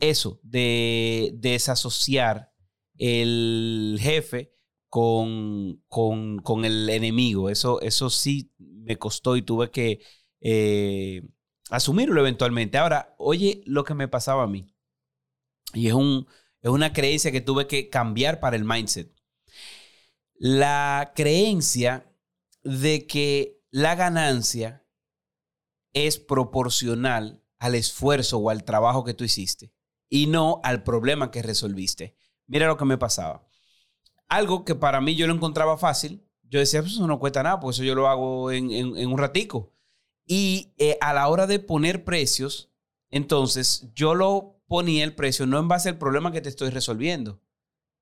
eso, 0.00 0.40
de, 0.42 1.32
desasociar 1.34 2.50
el 2.96 3.98
jefe 4.00 4.54
con, 4.88 5.82
con, 5.88 6.38
con, 6.38 6.64
el 6.64 6.88
enemigo. 6.88 7.50
Eso, 7.50 7.78
eso 7.82 8.08
sí 8.08 8.54
me 8.56 8.96
costó 8.96 9.36
y 9.36 9.42
tuve 9.42 9.70
que 9.70 10.00
eh, 10.40 11.28
asumirlo 11.68 12.22
eventualmente. 12.22 12.78
Ahora, 12.78 13.14
oye 13.18 13.60
lo 13.66 13.84
que 13.84 13.92
me 13.92 14.08
pasaba 14.08 14.44
a 14.44 14.48
mí. 14.48 14.74
Y 15.74 15.88
es 15.88 15.92
un 15.92 16.26
es 16.66 16.74
una 16.74 16.92
creencia 16.92 17.30
que 17.30 17.40
tuve 17.40 17.66
que 17.66 17.88
cambiar 17.88 18.40
para 18.40 18.56
el 18.56 18.64
mindset. 18.64 19.12
La 20.34 21.12
creencia 21.14 22.12
de 22.62 23.06
que 23.06 23.62
la 23.70 23.94
ganancia 23.94 24.84
es 25.92 26.18
proporcional 26.18 27.42
al 27.58 27.74
esfuerzo 27.74 28.38
o 28.38 28.50
al 28.50 28.64
trabajo 28.64 29.04
que 29.04 29.14
tú 29.14 29.24
hiciste 29.24 29.72
y 30.08 30.26
no 30.26 30.60
al 30.64 30.82
problema 30.82 31.30
que 31.30 31.42
resolviste. 31.42 32.16
Mira 32.46 32.66
lo 32.66 32.76
que 32.76 32.84
me 32.84 32.98
pasaba. 32.98 33.46
Algo 34.28 34.64
que 34.64 34.74
para 34.74 35.00
mí 35.00 35.14
yo 35.14 35.26
lo 35.26 35.34
encontraba 35.34 35.78
fácil, 35.78 36.26
yo 36.42 36.58
decía, 36.58 36.80
pues 36.82 36.94
eso 36.94 37.06
no 37.06 37.20
cuesta 37.20 37.42
nada, 37.42 37.60
pues 37.60 37.76
eso 37.76 37.84
yo 37.84 37.94
lo 37.94 38.08
hago 38.08 38.50
en, 38.50 38.68
un 39.06 39.18
ratico. 39.18 39.72
Y 40.26 40.74
eh, 40.78 40.98
a 41.00 41.14
la 41.14 41.28
hora 41.28 41.46
de 41.46 41.60
poner 41.60 42.04
precios, 42.04 42.72
entonces 43.10 43.88
yo 43.94 44.14
lo 44.14 44.55
ponía 44.66 45.04
el 45.04 45.14
precio 45.14 45.46
no 45.46 45.58
en 45.58 45.68
base 45.68 45.88
al 45.88 45.98
problema 45.98 46.32
que 46.32 46.40
te 46.40 46.48
estoy 46.48 46.70
resolviendo, 46.70 47.40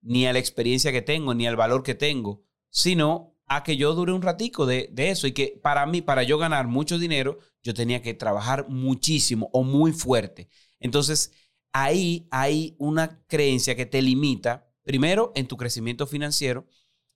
ni 0.01 0.27
a 0.27 0.33
la 0.33 0.39
experiencia 0.39 0.93
que 0.93 1.03
tengo, 1.03 1.35
ni 1.35 1.47
al 1.47 1.57
valor 1.57 1.83
que 1.83 1.95
tengo, 1.95 2.43
sino 2.71 3.35
a 3.47 3.63
que 3.63 3.77
yo 3.77 3.95
dure 3.95 4.13
un 4.13 4.23
ratico 4.23 4.67
de, 4.67 4.93
eso 4.97 5.27
y 5.27 5.33
que 5.33 5.59
para 5.63 5.87
mí, 5.87 6.01
para 6.03 6.23
yo 6.23 6.39
ganar 6.39 6.67
mucho 6.67 6.99
dinero, 6.99 7.39
yo 7.63 7.75
tenía 7.75 8.03
que 8.03 8.15
trabajar 8.15 8.69
muchísimo 8.69 9.51
o 9.53 9.63
muy 9.63 9.93
fuerte. 9.93 10.49
Entonces, 10.81 11.33
ahí 11.73 12.27
hay 12.31 12.75
una 12.79 13.23
creencia 13.27 13.77
que 13.77 13.87
te 13.87 14.01
limita, 14.03 14.71
primero, 14.83 15.33
en 15.35 15.47
tu 15.47 15.57
crecimiento 15.57 16.07
financiero, 16.07 16.67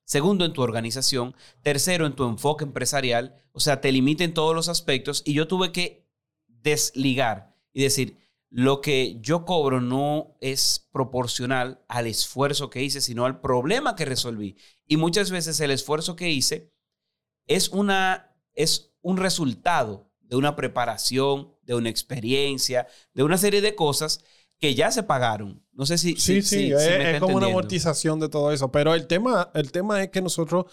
segundo, 0.03 0.45
en 0.45 0.53
tu 0.53 0.61
organización, 0.61 1.35
tercero, 1.61 2.05
en 2.05 2.15
tu 2.15 2.25
enfoque 2.25 2.63
empresarial, 2.63 3.43
o 3.51 3.59
sea, 3.59 3.81
te 3.81 3.91
limita 3.91 4.23
en 4.23 4.33
todos 4.33 4.55
los 4.55 4.69
aspectos 4.69 5.23
y 5.25 5.33
yo 5.33 5.47
tuve 5.47 5.71
que 5.71 6.07
desligar 6.47 7.55
y 7.73 7.83
decir, 7.83 8.17
lo 8.49 8.81
que 8.81 9.17
yo 9.21 9.45
cobro 9.45 9.79
no 9.79 10.35
es 10.41 10.87
proporcional 10.91 11.83
al 11.87 12.07
esfuerzo 12.07 12.69
que 12.69 12.83
hice, 12.83 12.99
sino 13.01 13.25
al 13.25 13.41
problema 13.41 13.95
que 13.95 14.05
resolví. 14.05 14.57
Y 14.87 14.97
muchas 14.97 15.29
veces 15.29 15.59
el 15.59 15.71
esfuerzo 15.71 16.15
que 16.15 16.29
hice 16.29 16.73
es, 17.45 17.69
una, 17.69 18.35
es 18.53 18.93
un 19.01 19.17
resultado 19.17 20.11
de 20.21 20.35
una 20.35 20.55
preparación, 20.55 21.53
de 21.63 21.75
una 21.75 21.89
experiencia, 21.89 22.87
de 23.13 23.23
una 23.23 23.37
serie 23.37 23.61
de 23.61 23.75
cosas 23.75 24.23
que 24.59 24.75
ya 24.75 24.91
se 24.91 25.03
pagaron. 25.03 25.63
No 25.71 25.85
sé 25.85 25.97
si... 25.97 26.15
Sí, 26.15 26.41
sí, 26.41 26.71
es, 26.71 27.19
como 27.19 27.37
una 27.37 27.47
amortización 27.47 28.19
de 28.19 28.29
todo 28.29 28.51
eso. 28.51 28.71
Pero 28.71 28.93
el 28.93 29.07
tema, 29.07 29.51
el 29.53 29.71
tema 29.71 30.01
es 30.03 30.09
que 30.09 30.21
nosotros 30.21 30.65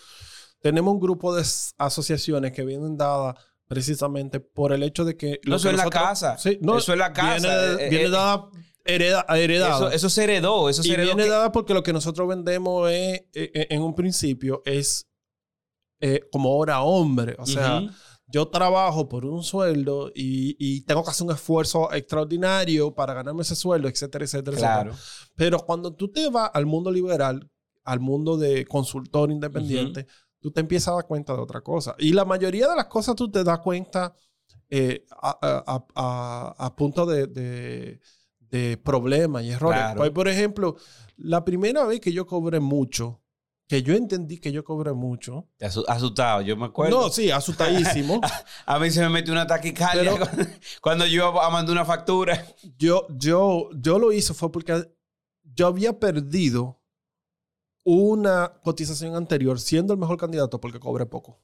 tenemos 0.60 0.92
un 0.92 1.00
grupo 1.00 1.34
de 1.34 1.44
asociaciones 1.78 2.52
que 2.52 2.64
vienen 2.64 2.96
dadas 2.96 3.36
precisamente 3.66 4.40
por 4.40 4.72
el 4.72 4.82
hecho 4.82 5.04
de 5.04 5.16
que... 5.16 5.40
No, 5.44 5.56
eso 5.56 5.70
es 5.70 5.76
la 5.76 5.90
casa. 5.90 6.38
Sí, 6.38 6.58
no, 6.60 6.78
eso 6.78 6.92
es 6.92 6.98
la 6.98 7.12
casa. 7.12 7.76
Viene, 7.76 7.96
eh, 7.96 8.04
eh, 8.06 8.10
dada 8.10 8.48
heredado. 8.84 9.90
Eso, 9.90 10.08
se 10.08 10.24
heredó. 10.24 10.68
Eso 10.68 10.82
se 10.82 10.90
y 10.90 10.96
viene 10.96 11.26
dada 11.26 11.50
porque 11.50 11.74
lo 11.74 11.82
que 11.82 11.92
nosotros 11.92 12.28
vendemos 12.28 12.90
es, 12.90 13.22
eh, 13.34 13.66
en 13.70 13.82
un 13.82 13.94
principio 13.94 14.62
es 14.64 15.08
como 16.30 16.56
hora 16.56 16.82
hombre. 16.82 17.34
O 17.38 17.46
sea, 17.46 17.82
yo 18.28 18.48
trabajo 18.48 19.08
por 19.08 19.24
un 19.24 19.42
sueldo 19.42 20.10
y, 20.14 20.56
y 20.58 20.82
tengo 20.82 21.02
que 21.04 21.10
hacer 21.10 21.26
un 21.26 21.32
esfuerzo 21.32 21.92
extraordinario 21.92 22.94
para 22.94 23.14
ganarme 23.14 23.42
ese 23.42 23.56
sueldo, 23.56 23.88
etcétera, 23.88 24.24
etcétera, 24.24 24.56
Claro. 24.56 24.90
etcétera. 24.92 25.32
Pero 25.36 25.58
cuando 25.60 25.94
tú 25.94 26.10
te 26.10 26.28
vas 26.28 26.50
al 26.52 26.66
mundo 26.66 26.90
liberal, 26.90 27.50
al 27.84 28.00
mundo 28.00 28.36
de 28.36 28.64
consultor 28.66 29.30
independiente, 29.30 30.06
tú 30.46 30.52
te 30.52 30.60
empiezas 30.60 30.88
a 30.92 30.94
dar 30.94 31.06
cuenta 31.06 31.34
de 31.34 31.40
otra 31.40 31.60
cosa. 31.60 31.96
Y 31.98 32.12
la 32.12 32.24
mayoría 32.24 32.68
de 32.68 32.76
las 32.76 32.86
cosas 32.86 33.16
tú 33.16 33.28
te 33.28 33.42
das 33.42 33.58
cuenta 33.58 34.14
eh, 34.70 35.04
a, 35.10 35.36
a- 35.42 35.84
a- 35.96 36.54
a- 36.56 36.76
punto 36.76 37.04
de, 37.04 37.26
de- 37.26 38.00
de 38.38 38.76
problemas 38.76 39.42
y 39.42 39.50
errores. 39.50 39.80
Claro. 39.80 39.96
Pues, 39.96 40.10
por 40.12 40.28
ejemplo, 40.28 40.76
la 41.16 41.44
primera 41.44 41.84
vez 41.84 41.98
que 41.98 42.12
yo 42.12 42.26
cobré 42.28 42.60
mucho, 42.60 43.20
que 43.66 43.82
yo 43.82 43.94
entendí 43.94 44.38
que 44.38 44.52
yo 44.52 44.62
cobré 44.62 44.92
mucho. 44.92 45.48
Asustado, 45.88 46.42
yo 46.42 46.56
me 46.56 46.66
acuerdo. 46.66 47.00
No, 47.02 47.08
sí, 47.10 47.32
asustadísimo. 47.32 48.20
A 48.66 48.78
mí 48.78 48.88
se 48.92 49.00
me 49.00 49.08
metió 49.08 49.32
una 49.32 49.48
taquicardia 49.48 50.12
Pero- 50.16 50.46
cuando, 50.80 51.06
yo 51.06 51.32
mandar 51.32 51.72
una 51.72 51.84
factura. 51.84 52.46
yo, 52.78 53.08
yo, 53.18 53.68
yo 53.74 53.98
lo 53.98 54.12
hice 54.12 54.32
fue 54.32 54.52
porque 54.52 54.94
yo 55.42 55.66
había 55.66 55.98
perdido 55.98 56.80
una 57.86 58.52
cotización 58.64 59.14
anterior 59.14 59.60
siendo 59.60 59.92
el 59.92 60.00
mejor 60.00 60.16
candidato 60.18 60.60
porque 60.60 60.80
cobré 60.80 61.06
poco. 61.06 61.40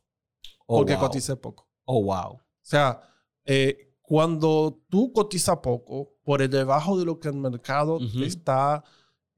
Oh, 0.66 0.78
porque 0.78 0.94
wow. 0.94 1.02
coticé 1.02 1.36
poco. 1.36 1.68
Oh, 1.84 2.02
wow. 2.02 2.32
O 2.32 2.40
sea, 2.60 3.00
eh, 3.44 3.94
cuando 4.02 4.82
tú 4.88 5.12
cotizas 5.12 5.58
poco, 5.62 6.16
por 6.24 6.42
el 6.42 6.50
debajo 6.50 6.98
de 6.98 7.04
lo 7.04 7.20
que 7.20 7.28
el 7.28 7.34
mercado 7.34 7.96
Ujú. 7.96 8.18
te 8.18 8.26
está, 8.26 8.82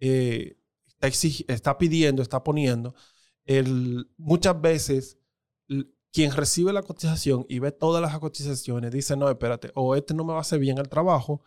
eh, 0.01 0.57
está, 0.99 1.29
está 1.49 1.79
pidiendo, 1.79 2.23
está 2.23 2.43
poniendo, 2.43 2.95
el, 3.45 4.09
muchas 4.17 4.59
veces 4.59 5.19
l- 5.69 5.87
quien 6.11 6.33
recibe 6.33 6.73
la 6.73 6.83
cotización 6.83 7.45
y 7.51 7.59
ve 7.59 7.71
todas 7.71 8.01
las 8.01 8.19
cotizaciones 8.19 8.91
dice, 8.93 9.15
no, 9.15 9.29
espérate, 9.29 9.71
o 9.75 9.95
este 9.95 10.15
no 10.15 10.25
me 10.25 10.33
va 10.33 10.39
a 10.39 10.43
hacer 10.43 10.59
bien 10.59 10.79
el 10.79 10.89
trabajo, 10.89 11.43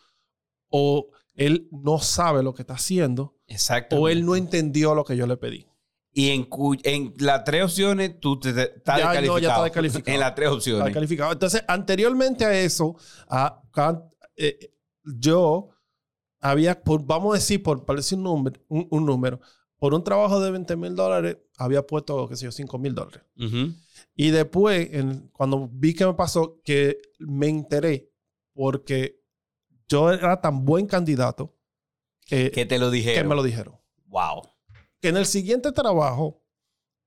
o 0.70 1.10
él 1.38 1.70
no 1.72 2.00
sabe 2.00 2.44
lo 2.44 2.54
que 2.54 2.64
está 2.64 2.74
haciendo, 2.74 3.38
Exacto. 3.48 3.96
o 3.96 4.10
él 4.10 4.26
no 4.26 4.36
entendió 4.36 4.94
lo 4.94 5.06
que 5.06 5.16
yo 5.16 5.26
le 5.28 5.38
pedí. 5.38 5.66
Y 6.12 6.30
en, 6.32 6.50
en 6.84 7.14
las 7.20 7.44
tres 7.44 7.64
opciones, 7.64 8.20
tú 8.20 8.40
te, 8.40 8.52
te- 8.52 8.78
estás 8.78 8.98
Ya, 8.98 9.06
no, 9.06 9.14
ya 9.14 9.22
descalificado. 9.22 9.48
está 9.48 9.64
descalificado. 9.64 10.14
En 10.16 10.20
las 10.20 10.36
tres 10.36 10.46
Está 10.48 10.56
opciones. 10.58 10.94
calificado. 10.94 11.32
Entonces, 11.32 11.64
anteriormente 11.68 12.44
a 12.44 12.60
eso, 12.60 12.96
a- 13.30 13.62
eh, 14.36 14.72
yo 15.04 15.70
había, 16.40 16.82
por, 16.82 17.06
vamos 17.06 17.34
a 17.36 17.38
decir, 17.38 17.62
por 17.62 17.86
parecer 17.86 18.18
un 18.18 18.24
número, 18.24 18.60
un, 18.68 18.88
un 18.90 19.06
número, 19.06 19.40
por 19.78 19.94
un 19.94 20.04
trabajo 20.04 20.40
de 20.40 20.50
20 20.50 20.76
mil 20.76 20.96
dólares, 20.96 21.38
había 21.56 21.86
puesto, 21.86 22.28
qué 22.28 22.36
sé 22.36 22.46
yo, 22.46 22.52
5 22.52 22.80
mil 22.80 22.96
dólares. 22.96 23.22
Y 24.16 24.32
después, 24.32 24.90
en- 24.94 25.28
cuando 25.32 25.70
vi 25.72 25.94
que 25.94 26.06
me 26.08 26.16
pasó, 26.16 26.60
que 26.64 26.98
me 27.20 27.48
enteré 27.48 28.12
porque 28.54 29.17
yo 29.88 30.12
era 30.12 30.40
tan 30.42 30.66
buen 30.66 30.86
candidato 30.88 31.54
eh, 32.30 32.52
Que 32.54 32.66
te 32.66 32.78
lo 32.80 32.92
que 32.92 32.98
dijeron. 32.98 33.28
me 33.30 33.36
lo 33.36 33.44
dijeron. 33.44 33.76
Wow. 34.08 34.42
Que 35.02 35.10
en 35.10 35.18
el 35.18 35.26
siguiente 35.26 35.72
trabajo, 35.72 36.42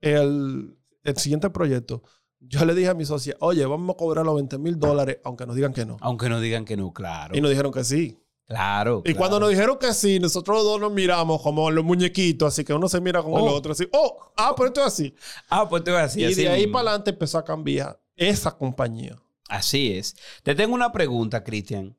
el, 0.00 0.78
el 1.04 1.16
siguiente 1.16 1.50
proyecto, 1.50 2.02
yo 2.38 2.64
le 2.64 2.74
dije 2.74 2.88
a 2.88 2.94
mi 2.94 3.04
socia, 3.04 3.36
oye, 3.40 3.64
vamos 3.66 3.94
a 3.94 3.98
cobrar 3.98 4.24
los 4.24 4.34
20 4.34 4.58
mil 4.58 4.78
dólares, 4.78 5.18
aunque 5.24 5.44
nos 5.46 5.56
digan 5.56 5.72
que 5.74 5.84
no. 5.84 5.98
Aunque 6.00 6.28
no 6.28 6.40
digan 6.40 6.64
que 6.64 6.76
no, 6.76 6.92
claro. 6.92 7.36
Y 7.36 7.40
nos 7.40 7.50
dijeron 7.50 7.72
que 7.72 7.84
sí. 7.84 8.16
Claro. 8.46 9.02
Y 9.04 9.14
cuando 9.14 9.38
nos 9.38 9.50
dijeron 9.50 9.78
que 9.78 9.92
sí, 9.92 10.18
nosotros 10.18 10.56
los 10.56 10.64
dos 10.64 10.80
nos 10.80 10.90
miramos 10.92 11.40
como 11.42 11.70
los 11.70 11.84
muñequitos, 11.84 12.48
así 12.52 12.64
que 12.64 12.72
uno 12.74 12.88
se 12.88 13.00
mira 13.00 13.22
con 13.22 13.32
el 13.34 13.40
Oh. 13.40 13.54
otro, 13.54 13.72
así, 13.72 13.86
oh, 13.92 14.32
ah, 14.36 14.54
pero 14.56 14.68
esto 14.68 14.80
es 14.80 14.86
así. 14.88 15.14
Ah, 15.48 15.68
pues 15.68 15.84
te 15.84 15.90
voy 15.92 16.00
a 16.00 16.04
decir. 16.04 16.22
y 16.22 16.32
así 16.32 16.42
de 16.42 16.48
ahí 16.48 16.60
mismo. 16.62 16.72
para 16.72 16.88
adelante 16.90 17.10
empezó 17.10 17.38
a 17.38 17.44
cambiar 17.44 18.00
esa 18.16 18.56
compañía. 18.56 19.16
Así 19.48 19.92
es. 19.92 20.16
Te 20.42 20.54
tengo 20.54 20.74
una 20.74 20.90
pregunta, 20.92 21.44
Cristian. 21.44 21.96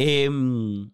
Em, 0.00 0.92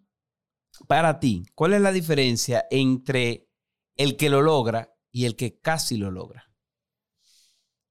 para 0.87 1.19
ti, 1.19 1.45
¿cuál 1.53 1.73
es 1.73 1.81
la 1.81 1.91
diferencia 1.91 2.65
entre 2.71 3.47
el 3.95 4.17
que 4.17 4.29
lo 4.31 4.41
logra 4.41 4.93
y 5.11 5.25
el 5.25 5.35
que 5.35 5.59
casi 5.59 5.95
lo 5.97 6.09
logra? 6.09 6.51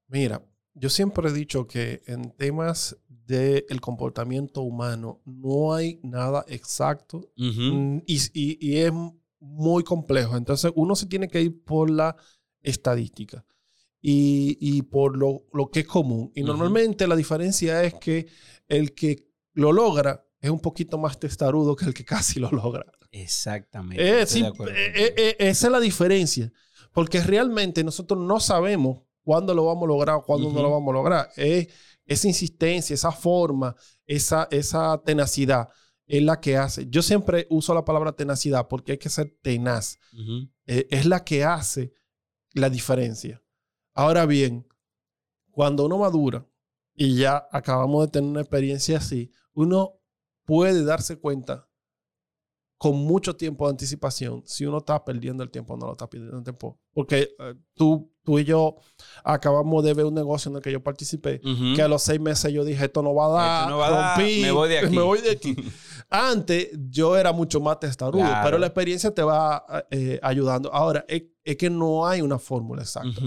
Mira, 0.07 0.45
yo 0.73 0.89
siempre 0.89 1.29
he 1.29 1.33
dicho 1.33 1.67
que 1.67 2.01
en 2.05 2.31
temas 2.35 2.97
del 3.07 3.79
comportamiento 3.81 4.61
humano 4.61 5.21
no 5.25 5.73
hay 5.73 5.99
nada 6.03 6.43
exacto. 6.47 7.31
Mm, 7.73 7.97
y, 8.05 8.19
y- 8.33 8.57
y 8.59 8.77
es 8.79 8.91
muy 9.39 9.83
complejo. 9.83 10.35
Entonces, 10.37 10.71
uno 10.75 10.95
se 10.95 11.05
tiene 11.07 11.27
que 11.29 11.41
ir 11.41 11.63
por 11.63 11.89
la 11.89 12.15
estadística 12.61 13.45
y, 14.01 14.57
y 14.59 14.81
por 14.83 15.17
lo, 15.17 15.45
lo 15.53 15.71
que 15.71 15.79
es 15.81 15.87
común. 15.87 16.31
Y 16.35 16.43
normalmente 16.43 17.07
la 17.07 17.15
diferencia 17.15 17.81
es 17.83 17.93
que 17.95 18.27
el 18.67 18.93
que 18.93 19.27
lo 19.53 19.71
logra 19.71 20.27
es 20.45 20.51
un 20.51 20.59
poquito 20.59 20.97
más 20.97 21.19
testarudo 21.19 21.75
que 21.75 21.85
el 21.85 21.93
que 21.93 22.05
casi 22.15 22.39
lo 22.39 22.49
logra. 22.51 22.85
Exactamente. 23.11 24.21
Eh, 24.21 24.25
sí, 24.25 24.43
eh, 24.43 24.93
eh, 24.95 25.13
eh, 25.17 25.35
esa 25.39 25.67
es 25.67 25.71
la 25.71 25.79
diferencia. 25.79 26.51
Porque 26.93 27.21
realmente 27.21 27.83
nosotros 27.83 28.19
no 28.19 28.39
sabemos 28.39 29.01
cuándo 29.23 29.53
lo 29.53 29.65
vamos 29.65 29.83
a 29.83 29.87
lograr 29.87 30.15
o 30.15 30.23
cuándo 30.23 30.51
no 30.51 30.61
lo 30.61 30.71
vamos 30.71 30.91
a 30.91 30.93
lograr. 30.93 31.29
Es 31.35 31.67
esa 32.05 32.27
insistencia, 32.27 32.93
esa 32.93 33.11
forma, 33.11 33.75
esa, 34.05 34.47
esa 34.51 35.01
tenacidad 35.03 35.67
es 36.05 36.21
la 36.21 36.39
que 36.39 36.55
hace. 36.55 36.87
Yo 36.87 37.01
siempre 37.01 37.47
uso 37.49 37.73
la 37.73 37.83
palabra 37.83 38.13
tenacidad 38.13 38.67
porque 38.67 38.93
hay 38.93 38.97
que 38.97 39.09
ser 39.09 39.35
tenaz. 39.41 39.99
Es 40.65 41.05
la 41.05 41.23
que 41.23 41.43
hace 41.43 41.91
la 42.53 42.69
diferencia. 42.69 43.41
Ahora 43.93 44.25
bien, 44.25 44.67
cuando 45.51 45.85
uno 45.85 45.97
madura 45.97 46.47
y 46.93 47.17
ya 47.17 47.47
acabamos 47.51 48.05
de 48.05 48.11
tener 48.11 48.29
una 48.29 48.41
experiencia 48.41 48.99
así, 48.99 49.31
uno 49.53 49.99
puede 50.45 50.83
darse 50.83 51.17
cuenta 51.17 51.67
con 52.77 52.97
mucho 52.97 53.35
tiempo 53.35 53.65
de 53.65 53.71
anticipación 53.71 54.43
si 54.45 54.65
uno 54.65 54.79
está 54.79 55.03
perdiendo 55.05 55.43
el 55.43 55.49
tiempo 55.49 55.73
o 55.73 55.77
no 55.77 55.85
lo 55.87 55.91
está 55.93 56.09
perdiendo 56.09 56.37
el 56.37 56.43
tiempo. 56.43 56.77
Porque 56.93 57.29
eh, 57.39 57.55
tú, 57.73 58.11
tú 58.23 58.37
y 58.37 58.43
yo 58.43 58.75
acabamos 59.23 59.83
de 59.83 59.93
ver 59.93 60.05
un 60.05 60.13
negocio 60.13 60.49
en 60.51 60.57
el 60.57 60.61
que 60.61 60.71
yo 60.73 60.83
participé, 60.83 61.41
que 61.75 61.81
a 61.81 61.87
los 61.87 62.03
seis 62.03 62.19
meses 62.19 62.51
yo 62.51 62.63
dije, 62.65 62.85
esto 62.85 63.01
no 63.01 63.15
va 63.15 63.25
a 63.27 63.29
dar, 63.29 63.69
no 63.69 63.77
va 63.77 63.87
a 63.87 63.91
dar, 63.91 64.19
me 64.19 64.51
voy 64.51 64.69
de 64.69 64.79
aquí. 64.79 64.89
me 64.95 65.01
voy 65.01 65.21
de 65.21 65.31
aquí. 65.31 65.55
Antes 66.09 66.69
yo 66.89 67.17
era 67.17 67.31
mucho 67.31 67.59
más 67.61 67.79
testarudo, 67.79 68.21
Claro. 68.21 68.41
pero 68.43 68.57
la 68.57 68.67
experiencia 68.67 69.13
te 69.13 69.23
va 69.23 69.65
eh, 69.89 70.19
ayudando. 70.21 70.71
Ahora, 70.73 71.03
es, 71.07 71.23
es 71.43 71.55
que 71.57 71.69
no 71.69 72.05
hay 72.05 72.21
una 72.21 72.37
fórmula 72.39 72.81
exacta. 72.83 73.21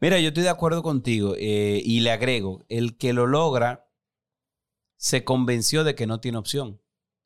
Mira, 0.00 0.18
yo 0.20 0.28
estoy 0.28 0.42
de 0.42 0.48
acuerdo 0.50 0.82
contigo 0.82 1.34
eh, 1.38 1.80
y 1.84 2.00
le 2.00 2.10
agrego, 2.10 2.64
el 2.68 2.96
que 2.98 3.12
lo 3.12 3.26
logra 3.26 3.83
se 5.04 5.22
convenció 5.22 5.84
de 5.84 5.94
que 5.94 6.06
no 6.06 6.18
tiene 6.18 6.38
opción 6.38 6.80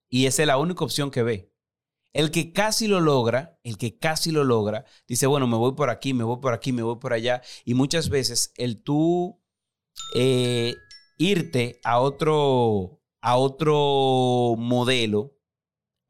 y 0.09 0.27
esa 0.27 0.43
es 0.43 0.49
la 0.49 0.59
única 0.59 0.85
opción 0.85 1.13
que 1.13 1.23
ve. 1.23 1.55
El 2.13 2.33
que 2.33 2.53
casi 2.53 2.89
lo 2.89 2.99
logra, 2.99 3.61
el 3.63 3.79
que 3.79 3.99
casi 3.99 4.33
lo 4.33 4.43
logra, 4.43 4.85
dice, 5.07 5.29
bueno, 5.29 5.47
me 5.47 5.57
voy 5.57 5.77
por 5.77 5.89
aquí, 5.89 6.13
me 6.13 6.25
voy 6.25 6.39
por 6.41 6.55
aquí, 6.55 6.73
me 6.73 6.83
voy 6.83 6.97
por 6.97 7.13
allá. 7.13 7.41
Y 7.65 7.75
muchas 7.75 8.09
veces 8.09 8.53
el 8.57 8.83
tú 8.83 9.41
eh, 10.17 10.75
irte 11.19 11.79
a 11.85 12.01
otro, 12.01 13.01
a 13.21 13.37
otro 13.37 14.57
modelo 14.59 15.39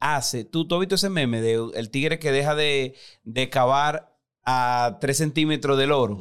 hace, 0.01 0.45
tú, 0.45 0.67
has 0.71 0.81
visto 0.81 0.95
ese 0.95 1.11
meme 1.11 1.43
de 1.43 1.71
el 1.75 1.91
tigre 1.91 2.19
que 2.19 2.33
deja 2.33 2.55
de, 2.55 2.95
de 3.25 3.51
cavar 3.51 4.19
a 4.43 4.97
3 5.03 5.19
centímetros 5.19 5.77
del 5.77 5.93
oro. 5.93 6.17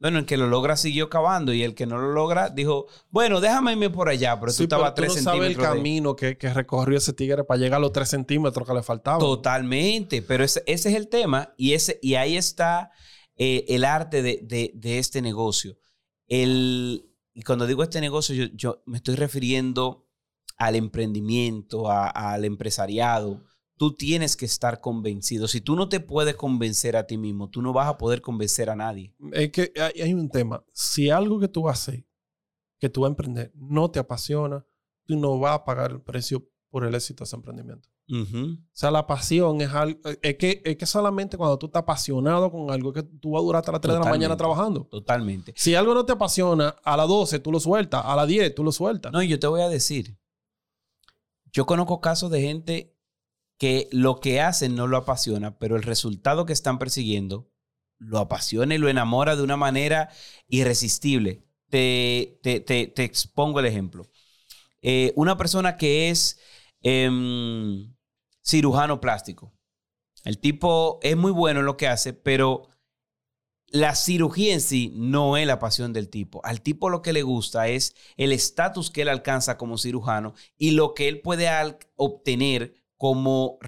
Bueno, 0.00 0.18
el 0.18 0.26
que 0.26 0.36
lo 0.36 0.46
logra 0.48 0.76
siguió 0.76 1.08
cavando 1.08 1.52
y 1.54 1.62
el 1.62 1.74
que 1.74 1.86
no 1.86 1.96
lo 1.98 2.12
logra 2.12 2.50
dijo, 2.50 2.86
bueno, 3.10 3.40
déjame 3.40 3.72
irme 3.72 3.88
por 3.90 4.08
allá, 4.08 4.38
pero 4.38 4.52
tú 4.52 4.64
estabas 4.64 4.92
pero 4.94 5.06
3 5.06 5.12
tú 5.12 5.18
no 5.18 5.22
sabes 5.24 5.40
el 5.40 5.46
centímetros. 5.46 5.72
de- 5.72 5.78
camino 5.78 6.16
que, 6.16 6.36
que 6.36 6.52
recorrió 6.52 6.98
ese 6.98 7.12
tigre 7.12 7.44
para 7.44 7.58
llegar 7.60 7.78
a 7.78 7.80
los 7.80 7.92
3 7.92 8.08
centímetros 8.08 8.66
que 8.68 8.74
le 8.74 8.82
faltaban. 8.82 9.20
Totalmente, 9.20 10.20
pero 10.20 10.44
ese, 10.44 10.62
ese 10.66 10.90
es 10.90 10.96
el 10.96 11.08
tema 11.08 11.54
y, 11.56 11.72
ese, 11.72 11.98
y 12.02 12.16
ahí 12.16 12.36
está 12.36 12.90
eh, 13.36 13.64
el 13.68 13.84
arte 13.84 14.22
de, 14.22 14.40
de- 14.42 14.72
de 14.74 14.98
este 14.98 15.22
negocio. 15.22 15.78
El, 16.26 17.10
y 17.32 17.42
cuando 17.42 17.66
digo 17.66 17.82
este 17.82 18.00
negocio, 18.00 18.34
yo, 18.34 18.46
yo 18.54 18.82
me 18.86 18.96
estoy 18.98 19.14
refiriendo 19.14 20.06
al 20.56 20.74
emprendimiento, 20.76 21.90
a- 21.90 22.08
al 22.08 22.44
empresariado. 22.44 23.42
Tú 23.84 23.94
tienes 23.94 24.36
que 24.36 24.46
estar 24.46 24.80
convencido. 24.80 25.46
Si 25.46 25.60
tú 25.60 25.76
no 25.76 25.90
te 25.90 26.00
puedes 26.00 26.36
convencer 26.36 26.96
a 26.96 27.06
ti 27.06 27.18
mismo, 27.18 27.50
tú 27.50 27.60
no 27.60 27.74
vas 27.74 27.88
a 27.88 27.98
poder 27.98 28.22
convencer 28.22 28.70
a 28.70 28.76
nadie. 28.76 29.12
Es 29.32 29.50
que 29.50 29.72
hay, 29.76 30.00
hay 30.00 30.14
un 30.14 30.30
tema. 30.30 30.64
Si 30.72 31.10
algo 31.10 31.38
que 31.38 31.48
tú 31.48 31.68
haces, 31.68 32.02
que 32.78 32.88
tú 32.88 33.02
vas 33.02 33.08
a 33.08 33.12
emprender, 33.12 33.52
no 33.54 33.90
te 33.90 33.98
apasiona, 33.98 34.64
tú 35.04 35.16
no 35.16 35.38
vas 35.38 35.56
a 35.56 35.64
pagar 35.64 35.90
el 35.92 36.00
precio 36.00 36.48
por 36.70 36.84
el 36.84 36.94
éxito 36.94 37.24
de 37.24 37.26
ese 37.26 37.36
emprendimiento. 37.36 37.88
O 38.10 38.58
sea, 38.72 38.90
la 38.90 39.06
pasión 39.06 39.60
es 39.60 39.70
algo. 39.72 40.00
Es 40.22 40.36
que, 40.36 40.62
es 40.64 40.76
que 40.76 40.86
solamente 40.86 41.36
cuando 41.36 41.58
tú 41.58 41.66
estás 41.66 41.82
apasionado 41.82 42.50
con 42.50 42.70
algo, 42.70 42.92
que 42.92 43.02
tú 43.02 43.32
vas 43.32 43.40
a 43.40 43.44
durar 43.44 43.60
hasta 43.60 43.72
las 43.72 43.80
3 43.80 43.94
de 43.94 44.00
la 44.00 44.10
mañana 44.10 44.36
trabajando. 44.36 44.86
Totalmente. 44.90 45.54
Si 45.56 45.74
algo 45.74 45.94
no 45.94 46.04
te 46.04 46.12
apasiona, 46.12 46.76
a 46.82 46.96
las 46.96 47.08
12 47.08 47.38
tú 47.40 47.50
lo 47.52 47.60
sueltas, 47.60 48.02
a 48.04 48.16
las 48.16 48.28
10 48.28 48.54
tú 48.54 48.64
lo 48.64 48.72
sueltas. 48.72 49.12
No, 49.12 49.22
y 49.22 49.28
yo 49.28 49.38
te 49.38 49.46
voy 49.46 49.62
a 49.62 49.68
decir, 49.68 50.18
yo 51.52 51.64
conozco 51.64 52.00
casos 52.00 52.30
de 52.30 52.42
gente 52.42 52.93
que 53.58 53.88
lo 53.92 54.20
que 54.20 54.40
hacen 54.40 54.74
no 54.74 54.86
lo 54.86 54.96
apasiona, 54.96 55.58
pero 55.58 55.76
el 55.76 55.82
resultado 55.82 56.46
que 56.46 56.52
están 56.52 56.78
persiguiendo 56.78 57.50
lo 57.98 58.18
apasiona 58.18 58.74
y 58.74 58.78
lo 58.78 58.88
enamora 58.88 59.36
de 59.36 59.42
una 59.42 59.56
manera 59.56 60.10
irresistible. 60.48 61.44
te, 61.70 62.38
te, 62.42 62.60
te, 62.60 62.86
te 62.88 63.04
expongo 63.04 63.60
el 63.60 63.66
ejemplo. 63.66 64.10
Eh, 64.82 65.12
una 65.16 65.36
persona 65.38 65.76
que 65.78 66.10
es 66.10 66.38
em, 66.82 67.94
cirujano 68.42 69.00
plástico. 69.00 69.54
El 70.24 70.38
tipo 70.38 70.98
es 71.02 71.16
muy 71.16 71.32
bueno 71.32 71.60
en 71.60 71.66
lo 71.66 71.76
que 71.76 71.88
hace, 71.88 72.12
pero 72.12 72.68
la 73.66 73.94
cirugía 73.94 74.54
en 74.54 74.60
sí 74.60 74.92
no 74.94 75.36
es 75.36 75.46
la 75.46 75.58
pasión 75.58 75.92
del 75.92 76.10
tipo. 76.10 76.40
Al 76.44 76.60
tipo 76.60 76.90
lo 76.90 77.02
que 77.02 77.12
le 77.12 77.22
gusta 77.22 77.68
es 77.68 77.94
el 78.16 78.32
estatus 78.32 78.90
que 78.90 79.02
él 79.02 79.08
alcanza 79.08 79.56
como 79.56 79.78
cirujano 79.78 80.34
y 80.58 80.72
lo 80.72 80.94
que 80.94 81.08
él 81.08 81.20
puede 81.22 81.48
obtener 81.96 82.74
como, 83.04 83.58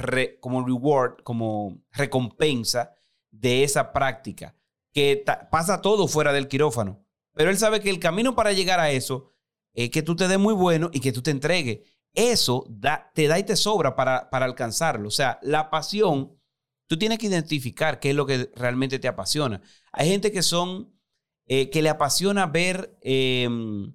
como 0.40 0.66
reward, 0.66 1.22
como 1.22 1.83
recompensa 1.92 2.94
de 3.31 3.64
esa 3.64 3.92
práctica, 3.92 4.57
que 4.94 5.22
pasa 5.51 5.83
todo 5.83 6.09
fuera 6.09 6.33
del 6.33 6.49
quirófano. 6.49 7.05
Pero 7.35 7.51
él 7.51 7.59
sabe 7.59 7.81
que 7.81 7.90
el 7.90 7.99
camino 7.99 8.35
para 8.35 8.55
llegar 8.55 8.81
a 8.81 8.90
eso 8.90 9.35
es 9.75 9.90
que 9.90 10.01
tú 10.01 10.16
te 10.16 10.27
des 10.27 10.38
muy 10.38 10.55
bueno 10.55 10.88
y 10.90 11.01
que 11.01 11.12
tú 11.12 11.20
te 11.20 11.33
entregues. 11.33 11.81
Eso 12.14 12.64
da, 12.70 13.12
te 13.14 13.29
da 13.29 13.38
y 13.38 13.44
te 13.44 13.57
sobra 13.57 13.94
para, 13.94 14.31
para 14.31 14.46
alcanzarlo. 14.46 15.09
O 15.09 15.11
sea, 15.11 15.38
la 15.42 15.68
pasión, 15.68 16.40
tú 16.87 16.96
tienes 16.96 17.18
que 17.18 17.27
identificar 17.27 18.01
qué 18.01 18.09
es 18.09 18.16
lo 18.16 18.25
que 18.25 18.51
realmente 18.55 18.99
te 18.99 19.07
apasiona. 19.07 19.61
Hay 19.92 20.09
gente 20.09 20.33
que 20.33 20.40
son, 20.40 20.99
eh, 21.44 21.68
que 21.68 21.83
le 21.83 21.90
apasiona 21.90 22.46
ver, 22.46 22.96
em, 23.03 23.94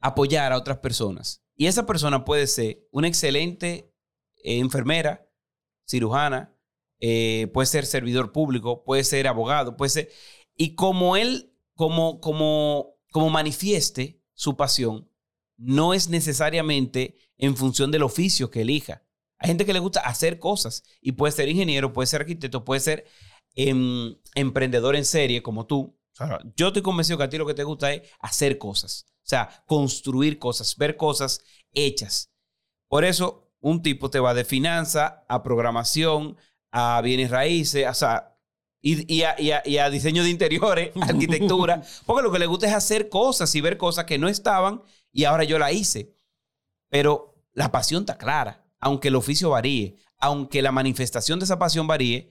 apoyar 0.00 0.52
a 0.52 0.56
otras 0.56 0.78
personas. 0.78 1.44
Y 1.54 1.66
esa 1.66 1.86
persona 1.86 2.24
puede 2.24 2.48
ser 2.48 2.84
una 2.90 3.06
excelente 3.06 3.87
eh, 4.48 4.58
enfermera, 4.60 5.30
cirujana, 5.86 6.54
eh, 7.00 7.48
puede 7.52 7.66
ser 7.66 7.84
servidor 7.84 8.32
público, 8.32 8.82
puede 8.82 9.04
ser 9.04 9.28
abogado, 9.28 9.76
puede 9.76 9.90
ser... 9.90 10.10
Y 10.56 10.74
como 10.74 11.16
él, 11.16 11.52
como, 11.74 12.18
como, 12.20 12.96
como 13.12 13.28
manifieste 13.28 14.22
su 14.32 14.56
pasión, 14.56 15.10
no 15.58 15.92
es 15.92 16.08
necesariamente 16.08 17.18
en 17.36 17.56
función 17.56 17.90
del 17.90 18.04
oficio 18.04 18.50
que 18.50 18.62
elija. 18.62 19.04
Hay 19.38 19.48
gente 19.48 19.66
que 19.66 19.74
le 19.74 19.80
gusta 19.80 20.00
hacer 20.00 20.38
cosas 20.38 20.82
y 21.02 21.12
puede 21.12 21.32
ser 21.32 21.48
ingeniero, 21.50 21.92
puede 21.92 22.06
ser 22.06 22.22
arquitecto, 22.22 22.64
puede 22.64 22.80
ser 22.80 23.04
em, 23.54 24.16
emprendedor 24.34 24.96
en 24.96 25.04
serie 25.04 25.42
como 25.42 25.66
tú. 25.66 25.94
yo 26.56 26.68
estoy 26.68 26.82
convencido 26.82 27.18
que 27.18 27.24
a 27.24 27.28
ti 27.28 27.36
lo 27.36 27.46
que 27.46 27.54
te 27.54 27.64
gusta 27.64 27.92
es 27.92 28.02
hacer 28.18 28.56
cosas, 28.58 29.06
o 29.18 29.28
sea, 29.28 29.62
construir 29.66 30.38
cosas, 30.38 30.74
ver 30.76 30.96
cosas 30.96 31.44
hechas. 31.72 32.32
Por 32.88 33.04
eso 33.04 33.47
un 33.60 33.82
tipo 33.82 34.10
te 34.10 34.20
va 34.20 34.34
de 34.34 34.44
finanza 34.44 35.24
a 35.28 35.42
programación, 35.42 36.36
a 36.70 37.00
bienes 37.02 37.30
raíces, 37.30 37.86
o 37.88 37.94
sea, 37.94 38.38
y, 38.80 39.22
a, 39.22 39.90
diseño 39.90 40.22
de 40.22 40.30
interiores, 40.30 40.92
arquitectura, 41.00 41.82
porque 42.06 42.22
lo 42.22 42.32
que 42.32 42.38
le 42.38 42.46
gusta 42.46 42.66
es 42.66 42.74
hacer 42.74 43.08
cosas 43.08 43.54
y 43.54 43.60
ver 43.60 43.76
cosas 43.76 44.04
que 44.04 44.18
no 44.18 44.28
estaban 44.28 44.82
y 45.12 45.24
ahora 45.24 45.44
yo 45.44 45.58
la 45.58 45.72
hice. 45.72 46.14
Pero 46.88 47.34
la 47.52 47.72
pasión 47.72 48.02
está 48.02 48.16
clara, 48.16 48.64
aunque 48.80 49.08
el 49.08 49.16
oficio 49.16 49.50
varíe, 49.50 49.96
aunque 50.18 50.62
la 50.62 50.72
manifestación 50.72 51.38
de 51.38 51.44
esa 51.44 51.58
pasión 51.58 51.86
varíe, 51.86 52.30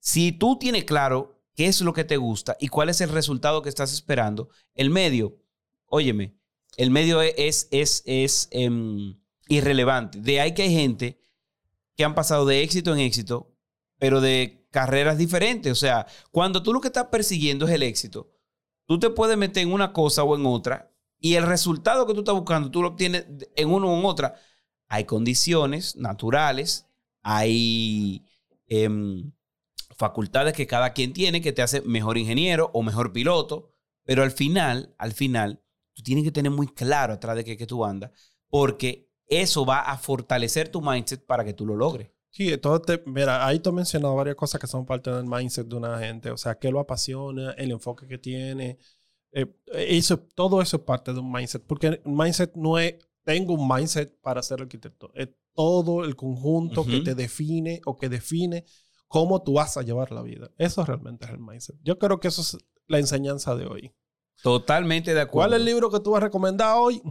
si 0.00 0.32
tú 0.32 0.58
tienes 0.58 0.84
claro 0.84 1.40
qué 1.54 1.66
es 1.66 1.80
lo 1.82 1.92
que 1.92 2.04
te 2.04 2.16
gusta 2.16 2.56
y 2.58 2.68
cuál 2.68 2.88
es 2.88 3.00
el 3.00 3.10
resultado 3.10 3.62
que 3.62 3.68
estás 3.68 3.92
esperando, 3.92 4.48
el 4.74 4.90
medio, 4.90 5.38
óyeme, 5.86 6.34
el 6.76 6.90
medio 6.90 7.20
es, 7.20 7.68
es, 7.70 8.02
es, 8.06 8.48
em, 8.50 9.20
irrelevante. 9.48 10.20
De 10.20 10.40
ahí 10.40 10.54
que 10.54 10.62
hay 10.62 10.74
gente 10.74 11.20
que 11.96 12.04
han 12.04 12.14
pasado 12.14 12.46
de 12.46 12.62
éxito 12.62 12.92
en 12.92 13.00
éxito, 13.00 13.54
pero 13.98 14.20
de 14.20 14.66
carreras 14.70 15.18
diferentes. 15.18 15.72
O 15.72 15.76
sea, 15.76 16.06
cuando 16.30 16.62
tú 16.62 16.72
lo 16.72 16.80
que 16.80 16.88
estás 16.88 17.06
persiguiendo 17.06 17.66
es 17.66 17.72
el 17.72 17.82
éxito, 17.82 18.32
tú 18.86 18.98
te 18.98 19.10
puedes 19.10 19.36
meter 19.36 19.62
en 19.62 19.72
una 19.72 19.92
cosa 19.92 20.24
o 20.24 20.36
en 20.36 20.46
otra 20.46 20.92
y 21.22 21.36
el 21.36 21.46
resultado 21.46 22.04
que 22.04 22.14
tú 22.14 22.20
estás 22.20 22.34
buscando, 22.34 22.70
tú 22.70 22.82
lo 22.82 22.88
obtienes 22.88 23.26
en 23.54 23.70
uno 23.70 23.92
o 23.92 23.98
en 23.98 24.04
otra. 24.04 24.34
Hay 24.88 25.04
condiciones 25.04 25.94
naturales, 25.94 26.88
hay 27.22 28.26
em, 28.66 29.30
facultades 29.96 30.52
que 30.52 30.66
cada 30.66 30.92
quien 30.92 31.12
tiene 31.12 31.40
que 31.40 31.52
te 31.52 31.62
hace 31.62 31.80
mejor 31.82 32.18
ingeniero 32.18 32.70
o 32.74 32.82
mejor 32.82 33.12
piloto, 33.12 33.70
pero 34.02 34.24
al 34.24 34.32
final, 34.32 34.96
al 34.98 35.12
final, 35.12 35.62
tú 35.92 36.02
tienes 36.02 36.24
que 36.24 36.32
tener 36.32 36.50
muy 36.50 36.66
claro 36.66 37.14
atrás 37.14 37.36
de 37.36 37.44
qué 37.44 37.56
que 37.56 37.68
tú 37.68 37.84
andas, 37.84 38.10
porque 38.48 39.11
eso 39.40 39.64
va 39.64 39.80
a 39.80 39.96
fortalecer 39.98 40.68
tu 40.68 40.80
mindset 40.80 41.24
para 41.24 41.44
que 41.44 41.52
tú 41.52 41.66
lo 41.66 41.76
logres. 41.76 42.10
Sí, 42.30 42.50
mira, 43.06 43.46
ahí 43.46 43.58
tú 43.58 43.70
has 43.70 43.74
mencionado 43.74 44.14
varias 44.14 44.36
cosas 44.36 44.60
que 44.60 44.66
son 44.66 44.86
parte 44.86 45.10
del 45.10 45.26
mindset 45.26 45.66
de 45.66 45.76
una 45.76 45.98
gente, 45.98 46.30
o 46.30 46.36
sea, 46.38 46.58
qué 46.58 46.70
lo 46.70 46.80
apasiona, 46.80 47.52
el 47.52 47.70
enfoque 47.70 48.06
que 48.06 48.16
tiene, 48.16 48.78
eh, 49.32 49.54
eso, 49.66 50.18
todo 50.34 50.62
eso 50.62 50.78
es 50.78 50.82
parte 50.82 51.12
de 51.12 51.20
un 51.20 51.30
mindset, 51.30 51.62
porque 51.66 51.86
el 51.88 52.00
mindset 52.06 52.54
no 52.54 52.78
es, 52.78 52.94
tengo 53.22 53.52
un 53.52 53.68
mindset 53.68 54.18
para 54.22 54.42
ser 54.42 54.62
arquitecto, 54.62 55.10
es 55.14 55.28
todo 55.54 56.04
el 56.04 56.16
conjunto 56.16 56.86
que 56.86 57.00
te 57.00 57.14
define 57.14 57.82
o 57.84 57.98
que 57.98 58.08
define 58.08 58.64
cómo 59.08 59.42
tú 59.42 59.54
vas 59.54 59.76
a 59.76 59.82
llevar 59.82 60.10
la 60.10 60.22
vida. 60.22 60.50
Eso 60.56 60.84
realmente 60.86 61.26
es 61.26 61.32
el 61.32 61.38
mindset. 61.38 61.76
Yo 61.82 61.98
creo 61.98 62.18
que 62.18 62.28
eso 62.28 62.40
es 62.40 62.56
la 62.86 62.98
enseñanza 62.98 63.54
de 63.54 63.66
hoy. 63.66 63.92
Totalmente 64.42 65.12
de 65.12 65.20
acuerdo. 65.20 65.50
¿Cuál 65.50 65.52
es 65.52 65.58
el 65.60 65.66
libro 65.66 65.90
que 65.90 66.00
tú 66.00 66.12
vas 66.12 66.22
a 66.22 66.26
recomendar 66.26 66.76
hoy? 66.78 67.02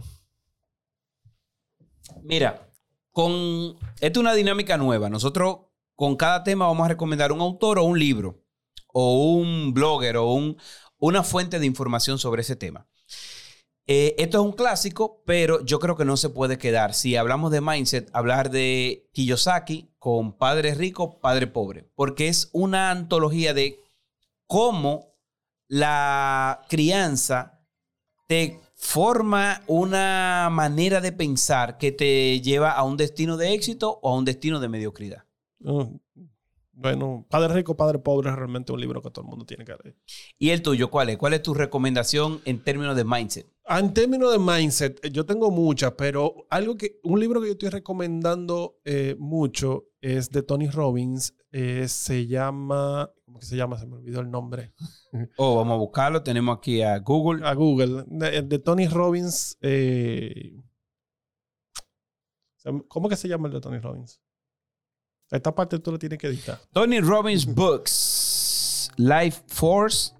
Mira, 2.22 2.68
con 3.10 3.76
esta 4.00 4.06
es 4.06 4.16
una 4.16 4.34
dinámica 4.34 4.76
nueva. 4.76 5.10
Nosotros 5.10 5.58
con 5.94 6.16
cada 6.16 6.42
tema 6.42 6.66
vamos 6.66 6.84
a 6.84 6.88
recomendar 6.88 7.32
un 7.32 7.40
autor 7.40 7.78
o 7.78 7.84
un 7.84 7.98
libro 7.98 8.42
o 8.88 9.34
un 9.34 9.72
blogger 9.72 10.16
o 10.16 10.32
un, 10.32 10.56
una 10.98 11.22
fuente 11.22 11.58
de 11.58 11.66
información 11.66 12.18
sobre 12.18 12.42
ese 12.42 12.56
tema. 12.56 12.86
Eh, 13.86 14.14
esto 14.18 14.38
es 14.38 14.44
un 14.44 14.52
clásico, 14.52 15.22
pero 15.26 15.64
yo 15.64 15.80
creo 15.80 15.96
que 15.96 16.04
no 16.04 16.16
se 16.16 16.28
puede 16.28 16.56
quedar. 16.56 16.94
Si 16.94 17.16
hablamos 17.16 17.50
de 17.50 17.60
mindset, 17.60 18.08
hablar 18.12 18.50
de 18.50 19.10
Kiyosaki 19.12 19.92
con 19.98 20.38
Padre 20.38 20.74
Rico, 20.74 21.20
Padre 21.20 21.48
Pobre, 21.48 21.90
porque 21.94 22.28
es 22.28 22.48
una 22.52 22.90
antología 22.90 23.54
de 23.54 23.80
cómo 24.46 25.16
la 25.66 26.62
crianza 26.68 27.66
te 28.28 28.60
forma 28.82 29.62
una 29.68 30.48
manera 30.50 31.00
de 31.00 31.12
pensar 31.12 31.78
que 31.78 31.92
te 31.92 32.40
lleva 32.40 32.72
a 32.72 32.82
un 32.82 32.96
destino 32.96 33.36
de 33.36 33.54
éxito 33.54 34.00
o 34.02 34.10
a 34.10 34.16
un 34.16 34.24
destino 34.24 34.58
de 34.58 34.68
mediocridad. 34.68 35.24
Bueno, 36.72 37.24
Padre 37.30 37.54
Rico, 37.54 37.76
Padre 37.76 38.00
Pobre 38.00 38.30
es 38.30 38.34
realmente 38.34 38.72
un 38.72 38.80
libro 38.80 39.00
que 39.00 39.10
todo 39.10 39.24
el 39.24 39.30
mundo 39.30 39.46
tiene 39.46 39.64
que 39.64 39.76
leer. 39.84 39.96
¿Y 40.36 40.50
el 40.50 40.62
tuyo 40.62 40.90
cuál 40.90 41.10
es? 41.10 41.16
¿Cuál 41.16 41.34
es 41.34 41.42
tu 41.42 41.54
recomendación 41.54 42.40
en 42.44 42.64
términos 42.64 42.96
de 42.96 43.04
mindset? 43.04 43.46
En 43.78 43.94
términos 43.94 44.30
de 44.32 44.38
mindset, 44.38 45.08
yo 45.10 45.24
tengo 45.24 45.50
muchas, 45.50 45.92
pero 45.92 46.46
algo 46.50 46.76
que, 46.76 47.00
un 47.04 47.18
libro 47.18 47.40
que 47.40 47.46
yo 47.46 47.52
estoy 47.52 47.70
recomendando 47.70 48.78
eh, 48.84 49.16
mucho 49.18 49.86
es 50.02 50.30
de 50.30 50.42
Tony 50.42 50.68
Robbins. 50.68 51.34
Eh, 51.52 51.86
se 51.88 52.26
llama, 52.26 53.10
¿cómo 53.24 53.38
que 53.38 53.46
se 53.46 53.56
llama? 53.56 53.78
Se 53.78 53.86
me 53.86 53.96
olvidó 53.96 54.20
el 54.20 54.30
nombre. 54.30 54.74
Oh, 55.36 55.56
vamos 55.56 55.74
a 55.74 55.78
buscarlo. 55.78 56.22
Tenemos 56.22 56.58
aquí 56.58 56.82
a 56.82 56.98
Google. 56.98 57.46
A 57.46 57.54
Google. 57.54 58.04
De, 58.08 58.58
Tony 58.58 58.88
Robbins. 58.88 59.56
Eh, 59.62 60.54
¿Cómo 62.88 63.08
que 63.08 63.16
se 63.16 63.28
llama 63.28 63.48
el 63.48 63.54
de 63.54 63.60
Tony 63.60 63.78
Robbins? 63.78 64.20
Esta 65.30 65.54
parte 65.54 65.78
tú 65.78 65.92
lo 65.92 65.98
tienes 65.98 66.18
que 66.18 66.26
editar. 66.26 66.60
Tony 66.72 67.00
Robbins 67.00 67.46
Books. 67.54 68.90
Life 68.98 69.42
Force. 69.46 70.14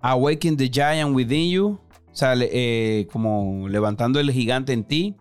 Awaken 0.00 0.56
the 0.56 0.70
Giant 0.70 1.14
Within 1.14 1.50
You. 1.50 1.87
O 2.18 2.20
sea, 2.20 2.34
eh, 2.36 3.06
como 3.12 3.68
levantando 3.68 4.18
el 4.18 4.32
gigante 4.32 4.72
en 4.72 4.82
ti. 4.82 5.14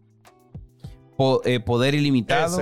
Eh, 1.45 1.59
poder 1.59 1.93
ilimitado. 1.93 2.59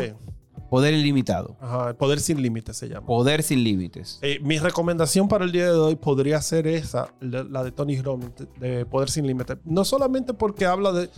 Poder 0.69 0.93
ilimitado. 0.93 1.55
Ajá, 1.61 1.93
poder 1.93 2.19
sin 2.19 2.41
límites 2.41 2.75
se 2.75 2.89
llama. 2.89 3.07
Poder 3.07 3.43
sin 3.43 3.63
límites. 3.63 4.19
Eh, 4.21 4.39
mi 4.41 4.59
recomendación 4.59 5.29
para 5.29 5.45
el 5.45 5.53
día 5.53 5.67
de 5.67 5.77
hoy 5.77 5.95
podría 5.95 6.41
ser 6.41 6.67
esa, 6.67 7.13
la 7.21 7.63
de 7.63 7.71
Tony 7.71 8.01
Robbins, 8.01 8.33
de 8.59 8.85
Poder 8.85 9.09
sin 9.09 9.25
límites. 9.25 9.55
No 9.63 9.85
solamente 9.85 10.33
porque 10.33 10.65
habla 10.65 10.91
de. 10.91 11.09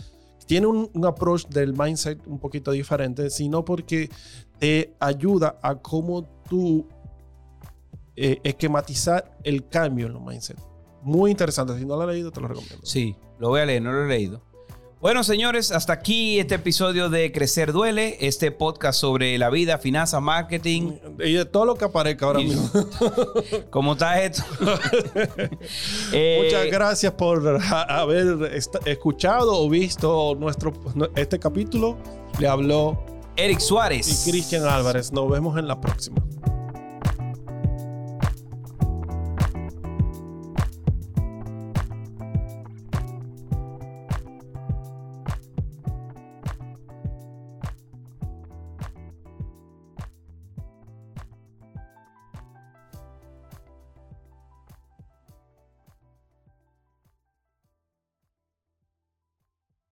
Tiene 0.46 0.68
un, 0.68 0.88
approach 1.04 1.48
del 1.48 1.72
mindset 1.72 2.24
un 2.24 2.38
poquito 2.38 2.70
diferente, 2.70 3.30
sino 3.30 3.64
porque 3.64 4.08
te 4.60 4.94
ayuda 5.00 5.58
a 5.60 5.74
cómo 5.74 6.22
tú 6.48 6.86
eh, 8.14 8.38
esquematizar 8.44 9.36
el 9.42 9.66
cambio 9.66 10.06
en 10.06 10.12
los 10.12 10.22
mindset. 10.22 10.67
Muy 11.02 11.30
interesante. 11.30 11.78
Si 11.78 11.84
no 11.84 11.96
lo 11.96 12.02
has 12.02 12.08
leído, 12.08 12.30
te 12.30 12.40
lo 12.40 12.48
recomiendo. 12.48 12.78
Sí, 12.82 13.16
lo 13.38 13.48
voy 13.48 13.60
a 13.60 13.66
leer, 13.66 13.82
no 13.82 13.92
lo 13.92 14.04
he 14.04 14.08
leído. 14.08 14.42
Bueno, 15.00 15.22
señores, 15.22 15.70
hasta 15.70 15.92
aquí 15.92 16.40
este 16.40 16.56
episodio 16.56 17.08
de 17.08 17.30
Crecer 17.30 17.72
Duele, 17.72 18.16
este 18.20 18.50
podcast 18.50 18.98
sobre 18.98 19.38
la 19.38 19.48
vida, 19.48 19.78
finanzas, 19.78 20.20
marketing. 20.20 20.94
Y 21.20 21.34
de 21.34 21.44
todo 21.44 21.66
lo 21.66 21.76
que 21.76 21.84
aparezca 21.84 22.26
ahora 22.26 22.40
mismo. 22.40 22.68
¿Cómo 23.70 23.92
está 23.92 24.20
esto? 24.20 24.42
Eh, 26.12 26.40
Muchas 26.42 26.66
gracias 26.66 27.12
por 27.12 27.60
haber 27.70 28.60
escuchado 28.86 29.60
o 29.60 29.68
visto 29.68 30.34
nuestro, 30.34 30.72
este 31.14 31.38
capítulo. 31.38 31.96
Le 32.40 32.48
habló 32.48 32.98
Eric 33.36 33.60
Suárez 33.60 34.26
y 34.26 34.30
Cristian 34.30 34.64
Álvarez. 34.64 35.12
Nos 35.12 35.30
vemos 35.30 35.56
en 35.58 35.68
la 35.68 35.80
próxima. 35.80 36.16